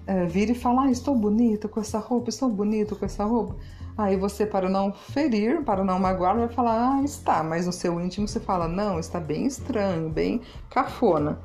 é, 0.06 0.26
vira 0.26 0.52
e 0.52 0.54
fala: 0.54 0.82
ah, 0.82 0.90
estou 0.90 1.14
bonita 1.14 1.68
com 1.68 1.80
essa 1.80 1.98
roupa, 1.98 2.28
estou 2.28 2.48
bonito 2.48 2.96
com 2.96 3.04
essa 3.04 3.24
roupa. 3.24 3.56
Aí 3.96 4.16
você, 4.16 4.44
para 4.44 4.68
não 4.68 4.92
ferir, 4.92 5.62
para 5.62 5.84
não 5.84 5.98
magoar, 5.98 6.36
vai 6.36 6.48
falar: 6.48 6.96
ah, 6.98 7.02
está, 7.02 7.42
mas 7.42 7.66
no 7.66 7.72
seu 7.72 8.00
íntimo 8.00 8.26
você 8.26 8.40
fala: 8.40 8.66
não, 8.66 8.98
está 8.98 9.20
bem 9.20 9.46
estranho, 9.46 10.08
bem 10.08 10.40
cafona. 10.68 11.38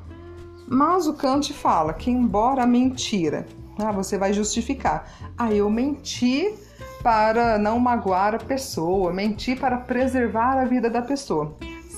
Mas 0.68 1.08
o 1.08 1.13
Kant 1.13 1.53
fala 1.53 1.94
que, 1.94 2.12
embora 2.12 2.63
a 2.63 2.68
mentira, 2.68 3.48
ah, 3.77 3.91
você 3.91 4.18
vai 4.18 4.34
justificar. 4.34 5.12
Ah, 5.38 5.51
eu 5.51 5.70
menti 5.70 6.53
para 7.03 7.58
não 7.58 7.79
magoar 7.79 8.36
a 8.36 8.39
pessoa, 8.39 9.13
menti 9.13 9.56
para 9.56 9.77
preservar 9.77 10.58
a 10.60 10.65
vida 10.65 10.89
da 10.89 11.01
pessoa. 11.01 11.56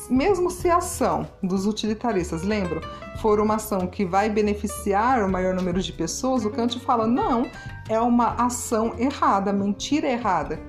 mesmo 0.10 0.52
se 0.52 0.70
a 0.70 0.78
ação 0.78 1.26
dos 1.42 1.66
utilitaristas, 1.66 2.44
lembram, 2.44 2.82
for 3.22 3.40
uma 3.40 3.56
ação 3.56 3.86
que 3.86 4.04
vai 4.04 4.30
beneficiar 4.30 5.24
o 5.24 5.30
maior 5.30 5.54
número 5.54 5.80
de 5.80 5.94
pessoas, 5.94 6.44
o 6.44 6.50
Kant 6.50 6.80
fala: 6.80 7.06
não, 7.06 7.46
é 7.88 8.00
uma 8.00 8.34
ação 8.34 8.96
errada, 8.98 9.54
mentira 9.54 10.08
errada. 10.08 10.60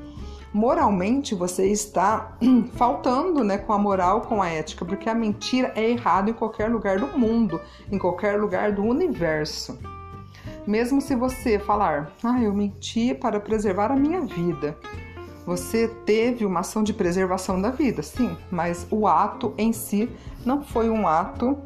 Moralmente 0.52 1.34
você 1.34 1.66
está 1.68 2.36
faltando 2.76 3.42
né, 3.42 3.56
com 3.56 3.72
a 3.72 3.78
moral, 3.78 4.20
com 4.20 4.42
a 4.42 4.48
ética, 4.50 4.84
porque 4.84 5.08
a 5.08 5.14
mentira 5.14 5.72
é 5.74 5.90
errada 5.90 6.28
em 6.28 6.34
qualquer 6.34 6.70
lugar 6.70 7.00
do 7.00 7.18
mundo, 7.18 7.58
em 7.90 7.98
qualquer 7.98 8.38
lugar 8.38 8.72
do 8.72 8.82
universo. 8.82 9.78
Mesmo 10.66 11.00
se 11.00 11.16
você 11.16 11.58
falar, 11.58 12.12
ah, 12.22 12.40
eu 12.40 12.52
menti 12.52 13.14
para 13.14 13.40
preservar 13.40 13.90
a 13.90 13.96
minha 13.96 14.20
vida. 14.20 14.76
Você 15.46 15.88
teve 15.88 16.44
uma 16.44 16.60
ação 16.60 16.84
de 16.84 16.92
preservação 16.92 17.60
da 17.60 17.70
vida, 17.70 18.02
sim, 18.02 18.36
mas 18.50 18.86
o 18.90 19.08
ato 19.08 19.54
em 19.56 19.72
si 19.72 20.08
não 20.44 20.62
foi 20.62 20.88
um 20.88 21.08
ato 21.08 21.58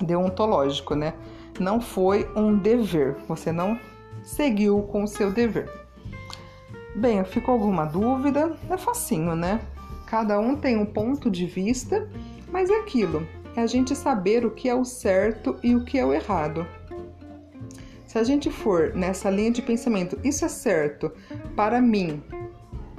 deontológico, 0.00 0.94
né? 0.94 1.14
Não 1.58 1.80
foi 1.80 2.28
um 2.36 2.56
dever. 2.56 3.16
Você 3.28 3.52
não 3.52 3.78
seguiu 4.22 4.82
com 4.82 5.04
o 5.04 5.08
seu 5.08 5.32
dever. 5.32 5.70
Bem, 6.94 7.24
ficou 7.24 7.54
alguma 7.54 7.84
dúvida? 7.84 8.56
É 8.70 8.76
facinho, 8.76 9.34
né? 9.34 9.60
Cada 10.06 10.38
um 10.38 10.56
tem 10.56 10.76
um 10.76 10.86
ponto 10.86 11.30
de 11.30 11.46
vista, 11.46 12.08
mas 12.50 12.70
é 12.70 12.80
aquilo, 12.80 13.26
é 13.56 13.60
a 13.60 13.66
gente 13.66 13.94
saber 13.94 14.46
o 14.46 14.50
que 14.50 14.68
é 14.68 14.74
o 14.74 14.84
certo 14.84 15.56
e 15.62 15.74
o 15.74 15.84
que 15.84 15.98
é 15.98 16.04
o 16.06 16.12
errado. 16.12 16.66
Se 18.06 18.18
a 18.18 18.24
gente 18.24 18.50
for 18.50 18.94
nessa 18.94 19.28
linha 19.28 19.50
de 19.50 19.60
pensamento, 19.60 20.18
isso 20.24 20.44
é 20.44 20.48
certo 20.48 21.12
para 21.54 21.80
mim 21.80 22.22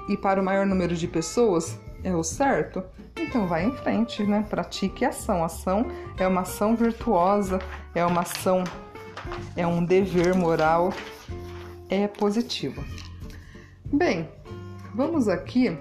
e 0.10 0.18
para 0.18 0.40
o 0.42 0.46
maior 0.46 0.66
número 0.66 0.96
de 0.96 1.08
pessoas, 1.08 1.80
é 2.08 2.16
o 2.16 2.24
certo, 2.24 2.82
então 3.20 3.48
vai 3.48 3.66
em 3.66 3.72
frente, 3.72 4.24
né? 4.24 4.46
Pratique 4.50 5.04
ação. 5.04 5.44
Ação 5.44 5.86
é 6.18 6.26
uma 6.26 6.42
ação 6.42 6.76
virtuosa, 6.76 7.60
é 7.94 8.06
uma 8.06 8.22
ação, 8.22 8.64
é 9.56 9.68
um 9.68 9.84
dever 9.84 10.34
moral, 10.34 10.94
é 11.90 12.08
positivo. 12.08 12.84
Bem, 13.86 14.30
vamos 14.96 15.28
aqui 15.28 15.78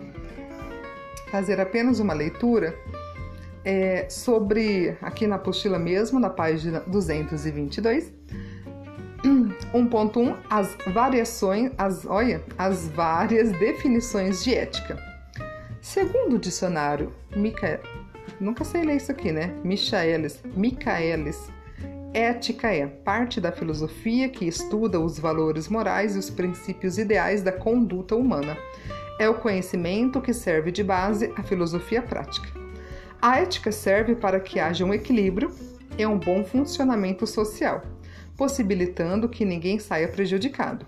fazer 1.31 1.61
apenas 1.61 2.01
uma 2.01 2.13
leitura 2.13 2.77
é, 3.65 4.09
sobre, 4.09 4.97
aqui 5.01 5.27
na 5.29 5.37
apostila 5.37 5.79
mesmo, 5.79 6.19
na 6.19 6.31
página 6.31 6.81
222, 6.81 8.13
1.1 9.25 10.37
as 10.51 10.77
variações, 10.93 11.71
as, 11.79 12.05
olha, 12.05 12.43
as 12.59 12.89
várias 12.89 13.53
definições 13.53 14.43
de 14.43 14.55
ética. 14.55 15.06
Segundo 15.87 16.35
o 16.35 16.39
dicionário 16.41 17.13
nunca 18.41 18.65
sei 18.65 18.83
ler 18.83 18.97
isso 18.97 19.13
aqui, 19.13 19.31
né? 19.31 19.55
Michaelis, 19.63 20.43
Michaelis, 20.57 21.49
ética 22.13 22.75
é 22.75 22.89
parte 22.89 23.41
da 23.41 23.53
filosofia 23.53 24.29
que 24.29 24.47
estuda 24.47 24.99
os 24.99 25.17
valores 25.17 25.69
morais 25.69 26.17
e 26.17 26.19
os 26.19 26.29
princípios 26.29 26.99
ideais 26.99 27.41
da 27.41 27.53
conduta 27.53 28.17
humana. 28.17 28.57
É 29.21 29.29
o 29.29 29.39
conhecimento 29.39 30.21
que 30.21 30.35
serve 30.35 30.73
de 30.73 30.83
base 30.83 31.33
à 31.37 31.45
filosofia 31.45 32.03
prática. 32.03 32.49
A 33.23 33.39
ética 33.39 33.71
serve 33.71 34.17
para 34.17 34.41
que 34.41 34.59
haja 34.59 34.85
um 34.85 34.93
equilíbrio 34.93 35.55
e 35.97 36.05
um 36.05 36.19
bom 36.19 36.43
funcionamento 36.43 37.29
social 37.29 37.81
possibilitando 38.37 39.29
que 39.29 39.45
ninguém 39.45 39.79
saia 39.79 40.09
prejudicado. 40.09 40.87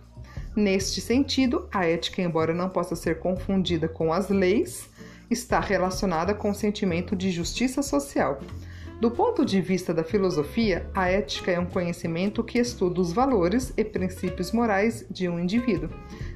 Neste 0.59 1.01
sentido, 1.01 1.69
a 1.71 1.87
ética, 1.87 2.21
embora 2.21 2.53
não 2.53 2.69
possa 2.69 2.97
ser 2.97 3.21
confundida 3.21 3.87
com 3.87 4.13
as 4.13 4.29
leis, 4.29 4.91
está 5.31 5.61
relacionada 5.61 6.35
com 6.35 6.51
o 6.51 6.55
sentimento 6.55 7.15
de 7.15 7.31
justiça 7.31 7.81
social. 7.81 8.41
Do 9.01 9.09
ponto 9.09 9.47
de 9.47 9.61
vista 9.61 9.95
da 9.95 10.03
filosofia, 10.03 10.85
a 10.93 11.09
ética 11.09 11.53
é 11.53 11.61
um 11.61 11.65
conhecimento 11.65 12.43
que 12.43 12.59
estuda 12.59 13.01
os 13.01 13.13
valores 13.13 13.73
e 13.77 13.85
princípios 13.85 14.51
morais 14.51 15.07
de 15.09 15.29
um 15.29 15.39
indivíduo, 15.39 15.91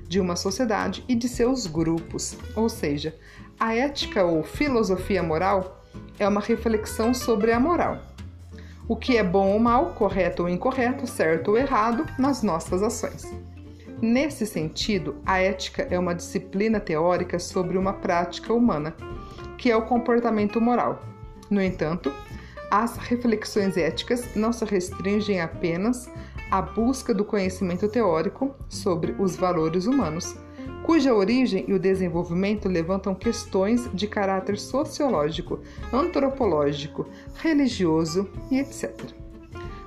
de 0.07 0.21
uma 0.21 0.37
sociedade 0.37 1.05
e 1.09 1.17
de 1.17 1.29
seus 1.29 1.67
grupos. 1.67 2.37
Ou 2.55 2.69
seja, 2.69 3.19
a 3.59 3.75
ética 3.75 4.23
ou 4.23 4.45
filosofia 4.45 5.21
moral 5.21 5.85
é 6.17 6.29
uma 6.29 6.41
reflexão 6.41 7.13
sobre 7.13 7.51
a 7.51 7.59
moral 7.59 8.01
o 8.89 8.97
que 8.97 9.17
é 9.17 9.23
bom 9.23 9.53
ou 9.53 9.59
mal, 9.61 9.95
correto 9.95 10.43
ou 10.43 10.49
incorreto, 10.49 11.07
certo 11.07 11.53
ou 11.53 11.57
errado 11.57 12.05
nas 12.19 12.43
nossas 12.43 12.83
ações. 12.83 13.33
Nesse 14.03 14.45
sentido, 14.49 15.15
a 15.25 15.39
ética 15.39 15.87
é 15.89 15.97
uma 15.97 16.13
disciplina 16.13 16.81
teórica 16.81 17.39
sobre 17.39 17.79
uma 17.79 17.93
prática 17.93 18.53
humana, 18.53 18.97
que 19.57 19.71
é 19.71 19.77
o 19.77 19.87
comportamento 19.87 20.61
moral. 20.61 21.01
No 21.49 21.63
entanto, 21.63 22.13
as 22.69 22.97
reflexões 22.97 23.77
éticas 23.77 24.35
não 24.35 24.53
se 24.53 24.65
restringem 24.65 25.41
apenas 25.41 26.11
à 26.51 26.61
busca 26.61 27.15
do 27.15 27.25
conhecimento 27.25 27.87
teórico 27.87 28.53
sobre 28.69 29.15
os 29.21 29.37
valores 29.37 29.87
humanos, 29.87 30.37
cuja 30.83 31.15
origem 31.15 31.65
e 31.69 31.73
o 31.73 31.79
desenvolvimento 31.79 32.69
levantam 32.69 33.15
questões 33.15 33.89
de 33.95 34.09
caráter 34.09 34.59
sociológico, 34.59 35.61
antropológico, 35.93 37.07
religioso 37.37 38.29
e 38.51 38.59
etc. 38.59 39.22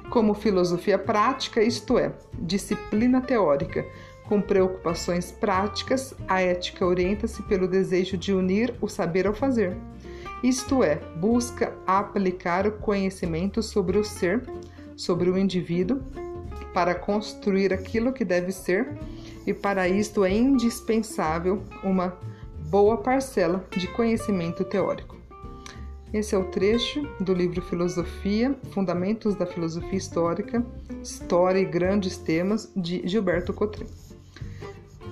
Como 0.09 0.33
filosofia 0.33 0.97
prática, 0.97 1.61
isto 1.61 1.97
é, 1.97 2.13
disciplina 2.39 3.21
teórica, 3.21 3.85
com 4.27 4.41
preocupações 4.41 5.31
práticas, 5.31 6.13
a 6.27 6.41
ética 6.41 6.85
orienta-se 6.85 7.43
pelo 7.43 7.67
desejo 7.67 8.17
de 8.17 8.33
unir 8.33 8.73
o 8.81 8.87
saber 8.87 9.27
ao 9.27 9.33
fazer. 9.33 9.75
Isto 10.43 10.83
é, 10.83 10.95
busca 11.15 11.73
aplicar 11.85 12.67
o 12.67 12.71
conhecimento 12.71 13.61
sobre 13.61 13.97
o 13.97 14.03
ser, 14.03 14.43
sobre 14.95 15.29
o 15.29 15.37
indivíduo, 15.37 16.01
para 16.73 16.93
construir 16.93 17.71
aquilo 17.73 18.11
que 18.11 18.25
deve 18.25 18.51
ser 18.51 18.97
e 19.47 19.53
para 19.53 19.87
isto 19.87 20.25
é 20.25 20.31
indispensável 20.31 21.63
uma 21.83 22.17
boa 22.69 22.97
parcela 22.97 23.65
de 23.77 23.87
conhecimento 23.87 24.63
teórico. 24.63 25.14
Esse 26.13 26.33
é 26.33 26.37
o 26.37 26.45
trecho 26.45 27.01
do 27.19 27.33
livro 27.33 27.61
Filosofia, 27.61 28.55
Fundamentos 28.71 29.35
da 29.35 29.45
Filosofia 29.45 29.97
Histórica, 29.97 30.65
História 31.03 31.59
e 31.59 31.65
Grandes 31.65 32.17
Temas, 32.17 32.71
de 32.75 33.05
Gilberto 33.07 33.53
Cotrim. 33.53 33.87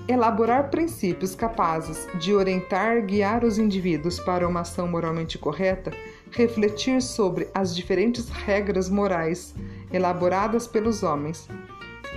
Elaborar 0.08 0.70
princípios 0.70 1.34
capazes 1.36 2.08
de 2.20 2.34
orientar 2.34 3.06
guiar 3.06 3.44
os 3.44 3.58
indivíduos 3.58 4.20
para 4.20 4.48
uma 4.48 4.62
ação 4.62 4.88
moralmente 4.88 5.38
correta, 5.38 5.92
refletir 6.32 7.02
sobre 7.02 7.48
as 7.54 7.76
diferentes 7.76 8.30
regras 8.30 8.90
morais 8.90 9.54
elaboradas 9.92 10.68
pelos 10.68 11.04
homens, 11.04 11.48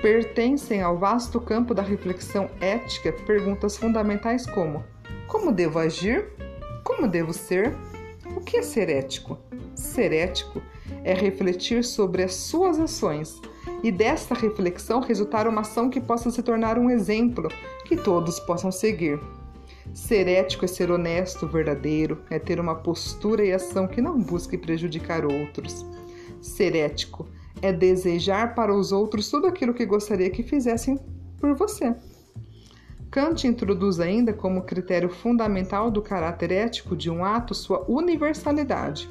pertencem 0.00 0.82
ao 0.82 0.98
vasto 0.98 1.40
campo 1.40 1.74
da 1.74 1.82
reflexão 1.82 2.50
ética 2.60 3.12
perguntas 3.12 3.76
fundamentais 3.76 4.46
como: 4.46 4.84
como 5.26 5.52
devo 5.52 5.78
agir? 5.78 6.26
Como 6.84 7.08
devo 7.08 7.32
ser? 7.32 7.74
Que 8.46 8.58
é 8.58 8.62
ser 8.62 8.88
ético? 8.88 9.36
Ser 9.74 10.12
ético 10.12 10.62
é 11.02 11.12
refletir 11.12 11.82
sobre 11.82 12.22
as 12.22 12.32
suas 12.32 12.78
ações 12.78 13.40
e 13.82 13.90
desta 13.90 14.36
reflexão 14.36 15.00
resultar 15.00 15.48
uma 15.48 15.62
ação 15.62 15.90
que 15.90 16.00
possa 16.00 16.30
se 16.30 16.40
tornar 16.44 16.78
um 16.78 16.88
exemplo 16.88 17.48
que 17.84 17.96
todos 17.96 18.38
possam 18.38 18.70
seguir. 18.70 19.18
Ser 19.92 20.28
ético 20.28 20.64
é 20.64 20.68
ser 20.68 20.92
honesto, 20.92 21.48
verdadeiro, 21.48 22.22
é 22.30 22.38
ter 22.38 22.60
uma 22.60 22.76
postura 22.76 23.44
e 23.44 23.52
ação 23.52 23.88
que 23.88 24.00
não 24.00 24.16
busque 24.16 24.56
prejudicar 24.56 25.24
outros. 25.24 25.84
Ser 26.40 26.76
ético 26.76 27.28
é 27.60 27.72
desejar 27.72 28.54
para 28.54 28.72
os 28.72 28.92
outros 28.92 29.28
tudo 29.28 29.48
aquilo 29.48 29.74
que 29.74 29.84
gostaria 29.84 30.30
que 30.30 30.44
fizessem 30.44 31.00
por 31.40 31.52
você. 31.54 31.92
Kant 33.10 33.46
introduz 33.46 34.00
ainda 34.00 34.32
como 34.32 34.62
critério 34.62 35.08
fundamental 35.08 35.90
do 35.90 36.02
caráter 36.02 36.50
ético 36.52 36.96
de 36.96 37.10
um 37.10 37.24
ato 37.24 37.54
sua 37.54 37.84
universalidade, 37.88 39.08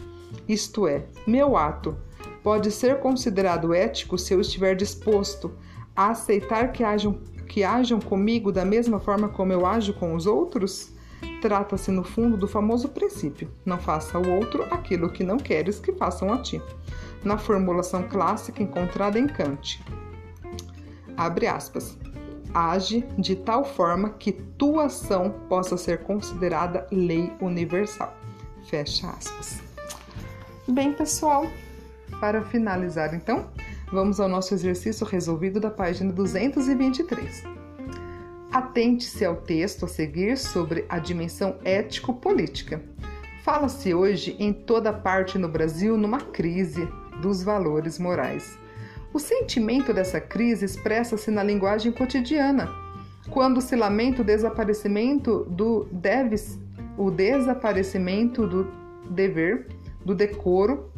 isto 0.48 0.88
é, 0.88 1.06
meu 1.26 1.58
ato 1.58 1.98
pode 2.44 2.70
ser 2.70 3.00
considerado 3.00 3.74
ético 3.74 4.18
se 4.18 4.34
eu 4.34 4.40
estiver 4.40 4.76
disposto 4.76 5.52
a 5.96 6.10
aceitar 6.10 6.72
que 6.72 6.84
hajam, 6.84 7.14
que 7.48 7.64
hajam 7.64 8.00
comigo 8.00 8.52
da 8.52 8.64
mesma 8.64 9.00
forma 9.00 9.28
como 9.28 9.52
eu 9.52 9.66
ajo 9.66 9.94
com 9.94 10.14
os 10.14 10.28
outros? 10.28 10.94
Trata-se, 11.42 11.90
no 11.90 12.04
fundo, 12.04 12.38
do 12.38 12.48
famoso 12.48 12.90
princípio: 12.90 13.50
não 13.66 13.80
faça 13.80 14.18
ao 14.18 14.28
outro 14.30 14.64
aquilo 14.70 15.10
que 15.10 15.24
não 15.24 15.38
queres 15.38 15.80
que 15.80 15.94
façam 15.94 16.32
a 16.32 16.38
ti 16.38 16.62
na 17.24 17.40
formulação 17.40 18.04
clássica 18.04 18.62
encontrada 18.62 19.18
em 19.18 19.26
Kant. 19.26 19.84
Abre 21.18 21.48
aspas. 21.48 21.98
Age 22.56 23.06
de 23.18 23.36
tal 23.36 23.66
forma 23.66 24.12
que 24.12 24.32
tua 24.32 24.86
ação 24.86 25.30
possa 25.50 25.78
ser 25.78 26.04
considerada 26.04 26.88
lei 26.92 27.32
universal. 27.42 28.16
Fecha 28.70 29.10
aspas. 29.10 29.62
Bem, 30.68 30.94
pessoal, 30.94 31.46
para 32.20 32.42
finalizar 32.46 33.14
então, 33.14 33.50
vamos 33.92 34.20
ao 34.20 34.30
nosso 34.30 34.54
exercício 34.54 35.06
resolvido 35.06 35.60
da 35.60 35.70
página 35.70 36.12
223. 36.14 37.44
Atente-se 38.52 39.26
ao 39.26 39.36
texto 39.36 39.86
a 39.86 39.88
seguir 39.88 40.38
sobre 40.38 40.86
a 40.88 40.98
dimensão 40.98 41.58
ético-política 41.64 42.82
Fala-se 43.46 43.94
hoje 43.94 44.36
em 44.40 44.52
toda 44.52 44.92
parte 44.92 45.38
no 45.38 45.48
Brasil 45.48 45.96
numa 45.96 46.20
crise 46.20 46.90
dos 47.22 47.44
valores 47.44 48.00
morais. 48.00 48.58
O 49.16 49.20
sentimento 49.20 49.94
dessa 49.94 50.20
crise 50.20 50.66
expressa-se 50.66 51.32
na 51.32 51.42
linguagem 51.42 51.90
cotidiana, 51.90 52.68
quando 53.30 53.62
se 53.62 53.74
lamenta 53.74 54.22
o 54.22 54.26
desaparecimento 54.26 55.46
do 55.46 55.88
o 56.98 57.10
desaparecimento 57.10 58.46
do 58.46 58.68
dever, 59.10 59.70
do 60.04 60.14
decoro 60.14 60.92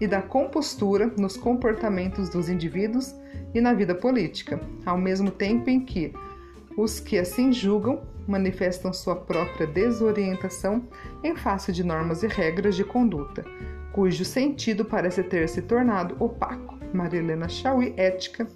e 0.00 0.06
da 0.06 0.22
compostura 0.22 1.12
nos 1.18 1.36
comportamentos 1.36 2.30
dos 2.30 2.48
indivíduos 2.48 3.14
e 3.52 3.60
na 3.60 3.74
vida 3.74 3.94
política, 3.94 4.58
ao 4.86 4.96
mesmo 4.96 5.30
tempo 5.30 5.68
em 5.68 5.84
que 5.84 6.14
os 6.74 6.98
que 6.98 7.18
assim 7.18 7.52
julgam 7.52 8.00
manifestam 8.26 8.94
sua 8.94 9.14
própria 9.14 9.66
desorientação 9.66 10.88
em 11.22 11.36
face 11.36 11.70
de 11.70 11.84
normas 11.84 12.22
e 12.22 12.28
regras 12.28 12.74
de 12.74 12.84
conduta, 12.84 13.44
cujo 13.92 14.24
sentido 14.24 14.86
parece 14.86 15.22
ter 15.22 15.46
se 15.50 15.60
tornado 15.60 16.16
opaco. 16.18 16.77
Marilena 16.92 17.48
Chauí, 17.48 17.94
Ética, 17.96 18.46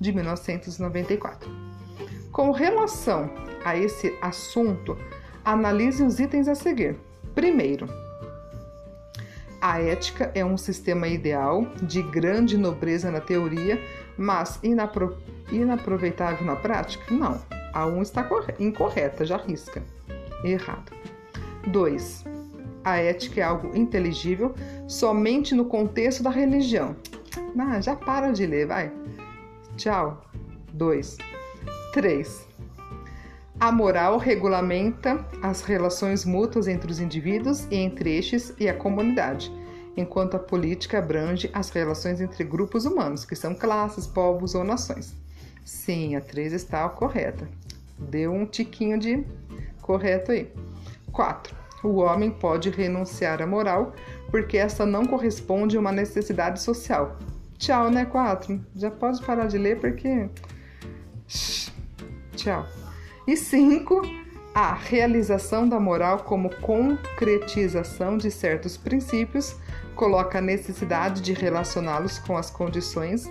de 0.00 0.12
1994. 0.12 1.50
Com 2.32 2.50
relação 2.50 3.30
a 3.64 3.76
esse 3.76 4.16
assunto, 4.20 4.96
analise 5.44 6.02
os 6.02 6.20
itens 6.20 6.48
a 6.48 6.54
seguir. 6.54 6.96
Primeiro, 7.34 7.88
a 9.60 9.80
ética 9.80 10.30
é 10.34 10.44
um 10.44 10.56
sistema 10.56 11.08
ideal 11.08 11.66
de 11.82 12.00
grande 12.00 12.56
nobreza 12.56 13.10
na 13.10 13.20
teoria, 13.20 13.80
mas 14.16 14.58
inapro 14.62 15.18
inaproveitável 15.50 16.46
na 16.46 16.54
prática? 16.54 17.12
Não. 17.12 17.40
A 17.72 17.86
1 17.86 17.96
um 17.96 18.02
está 18.02 18.28
incorreta, 18.58 19.24
já 19.24 19.36
risca. 19.36 19.82
Errado. 20.44 20.92
2. 21.66 22.24
A 22.84 22.98
ética 22.98 23.40
é 23.40 23.44
algo 23.44 23.76
inteligível 23.76 24.54
somente 24.86 25.54
no 25.54 25.64
contexto 25.64 26.22
da 26.22 26.30
religião. 26.30 26.94
Ah, 27.58 27.80
já 27.80 27.96
para 27.96 28.32
de 28.32 28.46
ler, 28.46 28.66
vai. 28.66 28.92
Tchau. 29.76 30.22
2. 30.72 31.16
3. 31.92 32.48
A 33.60 33.72
moral 33.72 34.18
regulamenta 34.18 35.24
as 35.42 35.62
relações 35.62 36.24
mútuas 36.24 36.68
entre 36.68 36.92
os 36.92 37.00
indivíduos 37.00 37.66
e 37.70 37.74
entre 37.74 38.16
estes 38.16 38.54
e 38.58 38.68
a 38.68 38.74
comunidade, 38.74 39.52
enquanto 39.96 40.36
a 40.36 40.38
política 40.38 40.98
abrange 40.98 41.50
as 41.52 41.68
relações 41.70 42.20
entre 42.20 42.44
grupos 42.44 42.84
humanos, 42.84 43.24
que 43.24 43.34
são 43.34 43.54
classes, 43.54 44.06
povos 44.06 44.54
ou 44.54 44.62
nações. 44.62 45.12
Sim, 45.64 46.14
a 46.14 46.20
3 46.20 46.52
está 46.52 46.88
correta. 46.88 47.48
Deu 47.98 48.32
um 48.32 48.46
tiquinho 48.46 48.96
de 48.96 49.26
correto 49.82 50.30
aí. 50.30 50.52
4. 51.10 51.56
O 51.82 51.96
homem 51.96 52.30
pode 52.30 52.70
renunciar 52.70 53.42
à 53.42 53.46
moral 53.46 53.92
porque 54.30 54.56
essa 54.56 54.86
não 54.86 55.04
corresponde 55.04 55.76
a 55.76 55.80
uma 55.80 55.90
necessidade 55.90 56.62
social. 56.62 57.16
Tchau, 57.58 57.90
né, 57.90 58.04
4? 58.04 58.64
Já 58.76 58.90
pode 58.90 59.20
parar 59.22 59.46
de 59.46 59.58
ler 59.58 59.80
porque. 59.80 60.28
Tchau. 62.36 62.66
E 63.26 63.36
cinco, 63.36 64.00
a 64.54 64.72
realização 64.74 65.68
da 65.68 65.78
moral 65.78 66.20
como 66.20 66.50
concretização 66.60 68.16
de 68.16 68.30
certos 68.30 68.76
princípios 68.76 69.56
coloca 69.94 70.38
a 70.38 70.40
necessidade 70.40 71.20
de 71.20 71.32
relacioná-los 71.32 72.18
com 72.20 72.36
as 72.36 72.48
condições 72.50 73.28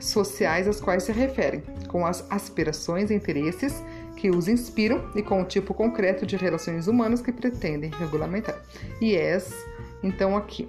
sociais 0.00 0.66
às 0.66 0.80
quais 0.80 1.04
se 1.04 1.12
referem, 1.12 1.62
com 1.88 2.06
as 2.06 2.26
aspirações 2.30 3.10
e 3.10 3.14
interesses 3.14 3.84
que 4.16 4.30
os 4.30 4.48
inspiram 4.48 5.10
e 5.14 5.22
com 5.22 5.42
o 5.42 5.44
tipo 5.44 5.74
concreto 5.74 6.24
de 6.24 6.36
relações 6.36 6.88
humanas 6.88 7.20
que 7.20 7.30
pretendem 7.30 7.90
regulamentar. 7.90 8.60
E 9.00 9.14
essa, 9.14 9.54
então, 10.02 10.36
aqui, 10.36 10.68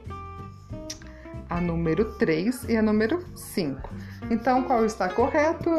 a 1.56 1.62
número 1.62 2.04
3 2.16 2.66
e 2.68 2.76
a 2.76 2.82
número 2.82 3.24
5. 3.34 3.90
Então, 4.30 4.64
qual 4.64 4.86
está 4.86 5.08
correto? 5.08 5.70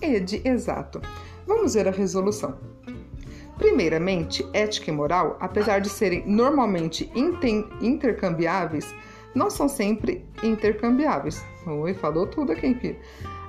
E 0.00 0.20
de 0.20 0.40
exato. 0.48 1.02
Vamos 1.46 1.74
ver 1.74 1.86
a 1.86 1.90
resolução. 1.90 2.58
Primeiramente, 3.58 4.46
ética 4.54 4.90
e 4.90 4.94
moral, 4.94 5.36
apesar 5.38 5.80
de 5.80 5.90
serem 5.90 6.26
normalmente 6.26 7.12
intercambiáveis, 7.82 8.94
não 9.34 9.50
são 9.50 9.68
sempre 9.68 10.24
intercambiáveis. 10.42 11.44
Oi, 11.66 11.92
falou 11.92 12.26
tudo 12.26 12.52
aqui, 12.52 12.74
filho. 12.74 12.96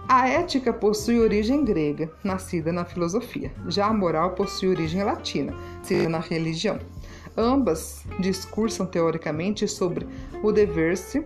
A 0.10 0.28
ética 0.28 0.74
possui 0.74 1.20
origem 1.20 1.64
grega, 1.64 2.12
nascida 2.24 2.74
na 2.74 2.84
filosofia. 2.84 3.54
Já 3.68 3.88
a 3.88 3.94
moral 3.94 4.32
possui 4.32 4.68
origem 4.70 5.02
latina, 5.04 5.54
nascida 5.82 6.10
na 6.10 6.20
religião. 6.20 6.78
Ambas 7.38 8.04
discursam 8.19 8.88
teoricamente 8.88 9.67
sobre 9.67 10.08
o 10.41 10.52
dever-se, 10.52 11.23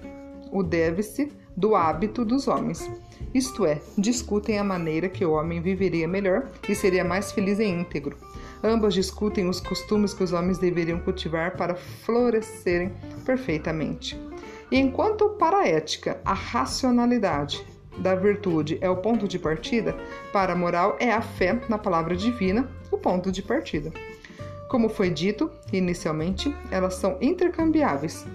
o 0.52 0.62
deve-se 0.62 1.32
do 1.56 1.74
hábito 1.74 2.26
dos 2.26 2.50
homens. 2.50 2.92
Isto 3.34 3.66
é, 3.66 3.80
discutem 3.98 4.60
a 4.60 4.64
maneira 4.64 5.08
que 5.08 5.24
o 5.24 5.32
homem 5.32 5.62
viveria 5.62 6.08
melhor 6.08 6.50
e 6.68 6.76
seria 6.76 7.06
mais 7.06 7.32
feliz 7.32 7.60
e 7.60 7.66
íntegro. 7.66 8.18
Ambas 8.62 8.94
discutem 8.94 9.48
os 9.48 9.62
costumes 9.62 10.14
que 10.14 10.24
os 10.24 10.34
homens 10.34 10.58
deveriam 10.58 11.00
cultivar 11.00 11.56
para 11.56 11.76
florescerem 11.76 12.92
perfeitamente. 13.26 14.20
E 14.70 14.78
enquanto 14.78 15.30
para 15.30 15.60
a 15.60 15.68
ética, 15.68 16.20
a 16.26 16.34
racionalidade 16.34 17.66
da 17.98 18.16
virtude 18.16 18.78
é 18.82 18.90
o 18.90 18.98
ponto 18.98 19.28
de 19.28 19.40
partida, 19.40 19.96
para 20.32 20.54
a 20.54 20.56
moral 20.56 20.98
é 21.00 21.12
a 21.12 21.22
fé 21.22 21.60
na 21.70 21.78
palavra 21.78 22.16
divina 22.16 22.70
o 22.92 22.98
ponto 22.98 23.32
de 23.32 23.42
partida. 23.42 23.92
Como 24.72 24.88
foi 24.88 25.10
dito 25.10 25.52
inicialmente, 25.74 26.56
elas 26.72 26.94
são 26.94 27.18
intercambiáveis, 27.20 28.26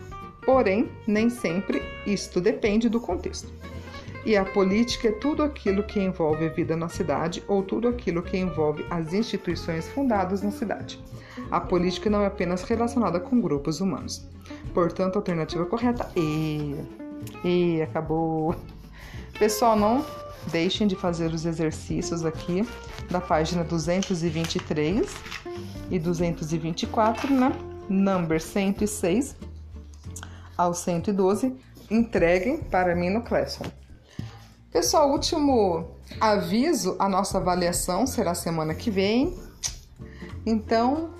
porém, 0.44 0.90
nem 1.06 1.30
sempre 1.30 1.80
isto 2.06 2.42
depende 2.42 2.90
do 2.90 3.00
contexto. 3.00 3.50
E 4.22 4.36
a 4.36 4.44
política 4.44 5.08
é 5.08 5.12
tudo 5.12 5.42
aquilo 5.42 5.82
que 5.82 5.98
envolve 5.98 6.44
a 6.44 6.50
vida 6.50 6.76
na 6.76 6.90
cidade 6.90 7.42
ou 7.48 7.62
tudo 7.62 7.88
aquilo 7.88 8.20
que 8.20 8.36
envolve 8.36 8.84
as 8.90 9.14
instituições 9.14 9.88
fundadas 9.88 10.42
na 10.42 10.50
cidade. 10.50 11.02
A 11.50 11.58
política 11.58 12.10
não 12.10 12.20
é 12.20 12.26
apenas 12.26 12.62
relacionada 12.64 13.18
com 13.18 13.40
grupos 13.40 13.80
humanos. 13.80 14.28
Portanto, 14.74 15.16
a 15.16 15.20
alternativa 15.20 15.64
correta 15.64 16.06
é. 16.14 17.46
E 17.48 17.80
acabou. 17.80 18.54
Pessoal, 19.38 19.74
não 19.74 20.04
deixem 20.50 20.86
de 20.86 20.96
fazer 20.96 21.32
os 21.32 21.44
exercícios 21.44 22.24
aqui 22.24 22.66
da 23.10 23.20
página 23.20 23.64
223 23.64 25.06
e 25.90 25.98
224, 25.98 27.32
né? 27.32 27.52
Number 27.88 28.40
106 28.40 29.36
ao 30.56 30.74
112. 30.74 31.54
Entreguem 31.90 32.58
para 32.58 32.94
mim 32.94 33.10
no 33.10 33.22
Classroom. 33.22 33.70
Pessoal, 34.72 35.10
último 35.10 35.88
aviso: 36.20 36.96
a 36.98 37.08
nossa 37.08 37.38
avaliação 37.38 38.06
será 38.06 38.34
semana 38.34 38.74
que 38.74 38.90
vem. 38.90 39.34
Então, 40.44 41.10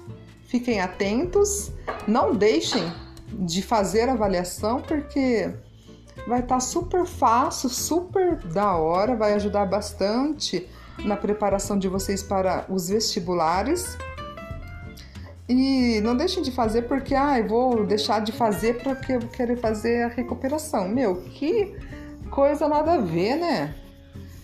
fiquem 0.47 0.81
atentos, 0.81 1.73
não 2.07 2.35
deixem 2.35 2.83
de 3.33 3.63
fazer 3.63 4.09
avaliação 4.09 4.81
porque 4.81 5.53
vai 6.27 6.41
estar 6.41 6.57
tá 6.57 6.61
super 6.61 7.07
fácil, 7.07 7.69
super 7.69 8.37
da 8.37 8.77
hora, 8.77 9.15
vai 9.15 9.35
ajudar 9.35 9.67
bastante 9.67 10.69
na 11.05 11.17
preparação 11.17 11.79
de 11.79 11.89
vocês 11.89 12.23
para 12.23 12.67
os 12.69 12.89
vestibulares. 12.89 13.97
E 15.49 16.01
não 16.01 16.17
deixem 16.17 16.43
de 16.43 16.51
fazer 16.51 16.83
porque, 16.83 17.15
ah, 17.15 17.39
eu 17.39 17.47
vou 17.47 17.87
deixar 17.87 18.21
de 18.21 18.33
fazer 18.33 18.83
porque 18.83 19.13
eu 19.13 19.21
quero 19.29 19.57
fazer 19.59 20.03
a 20.03 20.09
recuperação. 20.09 20.89
Meu, 20.89 21.17
que 21.23 21.77
coisa 22.31 22.69
nada 22.69 22.95
a 22.95 22.99
ver, 22.99 23.37
né? 23.37 23.75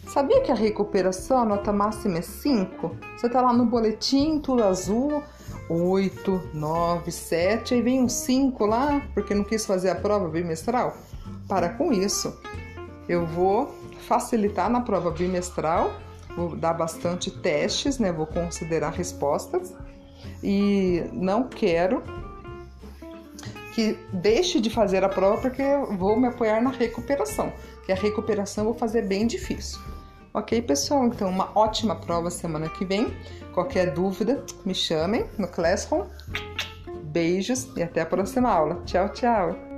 Sabia 0.07 0.43
que 0.43 0.53
a 0.53 0.55
recuperação, 0.55 1.39
a 1.39 1.45
nota 1.45 1.73
máxima 1.73 2.19
é 2.19 2.23
5? 2.23 2.97
Você 3.17 3.29
tá 3.29 3.41
lá 3.41 3.53
no 3.53 3.65
boletim, 3.65 4.39
tudo 4.39 4.63
azul, 4.63 5.23
8, 5.69 6.51
9, 6.53 7.11
7, 7.11 7.75
aí 7.75 7.83
vem 7.83 8.01
um 8.03 8.09
5 8.09 8.67
lá, 8.67 9.03
porque 9.15 9.35
não 9.35 9.43
quis 9.43 9.65
fazer 9.65 9.91
a 9.91 9.95
prova 9.95 10.29
bimestral? 10.29 10.97
Para 11.49 11.69
com 11.71 11.93
isso. 11.93 12.37
Eu 13.09 13.27
vou 13.27 13.75
facilitar 14.07 14.71
na 14.71 14.81
prova 14.81 15.11
bimestral, 15.11 15.93
vou 16.37 16.57
dar 16.57 16.75
bastante 16.75 17.31
testes, 17.31 17.99
né? 17.99 18.13
Vou 18.13 18.27
considerar 18.27 18.91
respostas 18.91 19.75
e 20.43 21.05
não 21.13 21.49
quero 21.49 22.03
que 23.75 23.99
deixe 24.13 24.61
de 24.61 24.69
fazer 24.69 25.03
a 25.03 25.09
prova 25.09 25.41
porque 25.41 25.63
eu 25.63 25.97
vou 25.97 26.19
me 26.19 26.29
apoiar 26.29 26.61
na 26.63 26.71
recuperação, 26.71 27.53
que 27.87 27.93
a 27.93 27.95
recuperação 27.95 28.65
eu 28.65 28.71
vou 28.71 28.79
fazer 28.79 29.03
bem 29.03 29.27
difícil. 29.27 29.81
Ok, 30.35 30.63
pessoal? 30.63 31.07
Então, 31.07 31.29
uma 31.29 31.51
ótima 31.55 31.95
prova 31.95 32.31
semana 32.31 32.69
que 32.69 32.87
vem. 32.87 33.15
Qualquer 33.53 33.93
dúvida, 33.93 34.43
me 34.65 34.75
chamem 34.75 35.27
no 35.37 35.47
Classroom. 35.47 36.07
Beijos 37.05 37.69
e 37.77 37.83
até 37.83 38.01
a 38.01 38.07
próxima 38.07 38.49
aula. 38.49 38.83
Tchau, 38.87 39.11
tchau! 39.11 39.72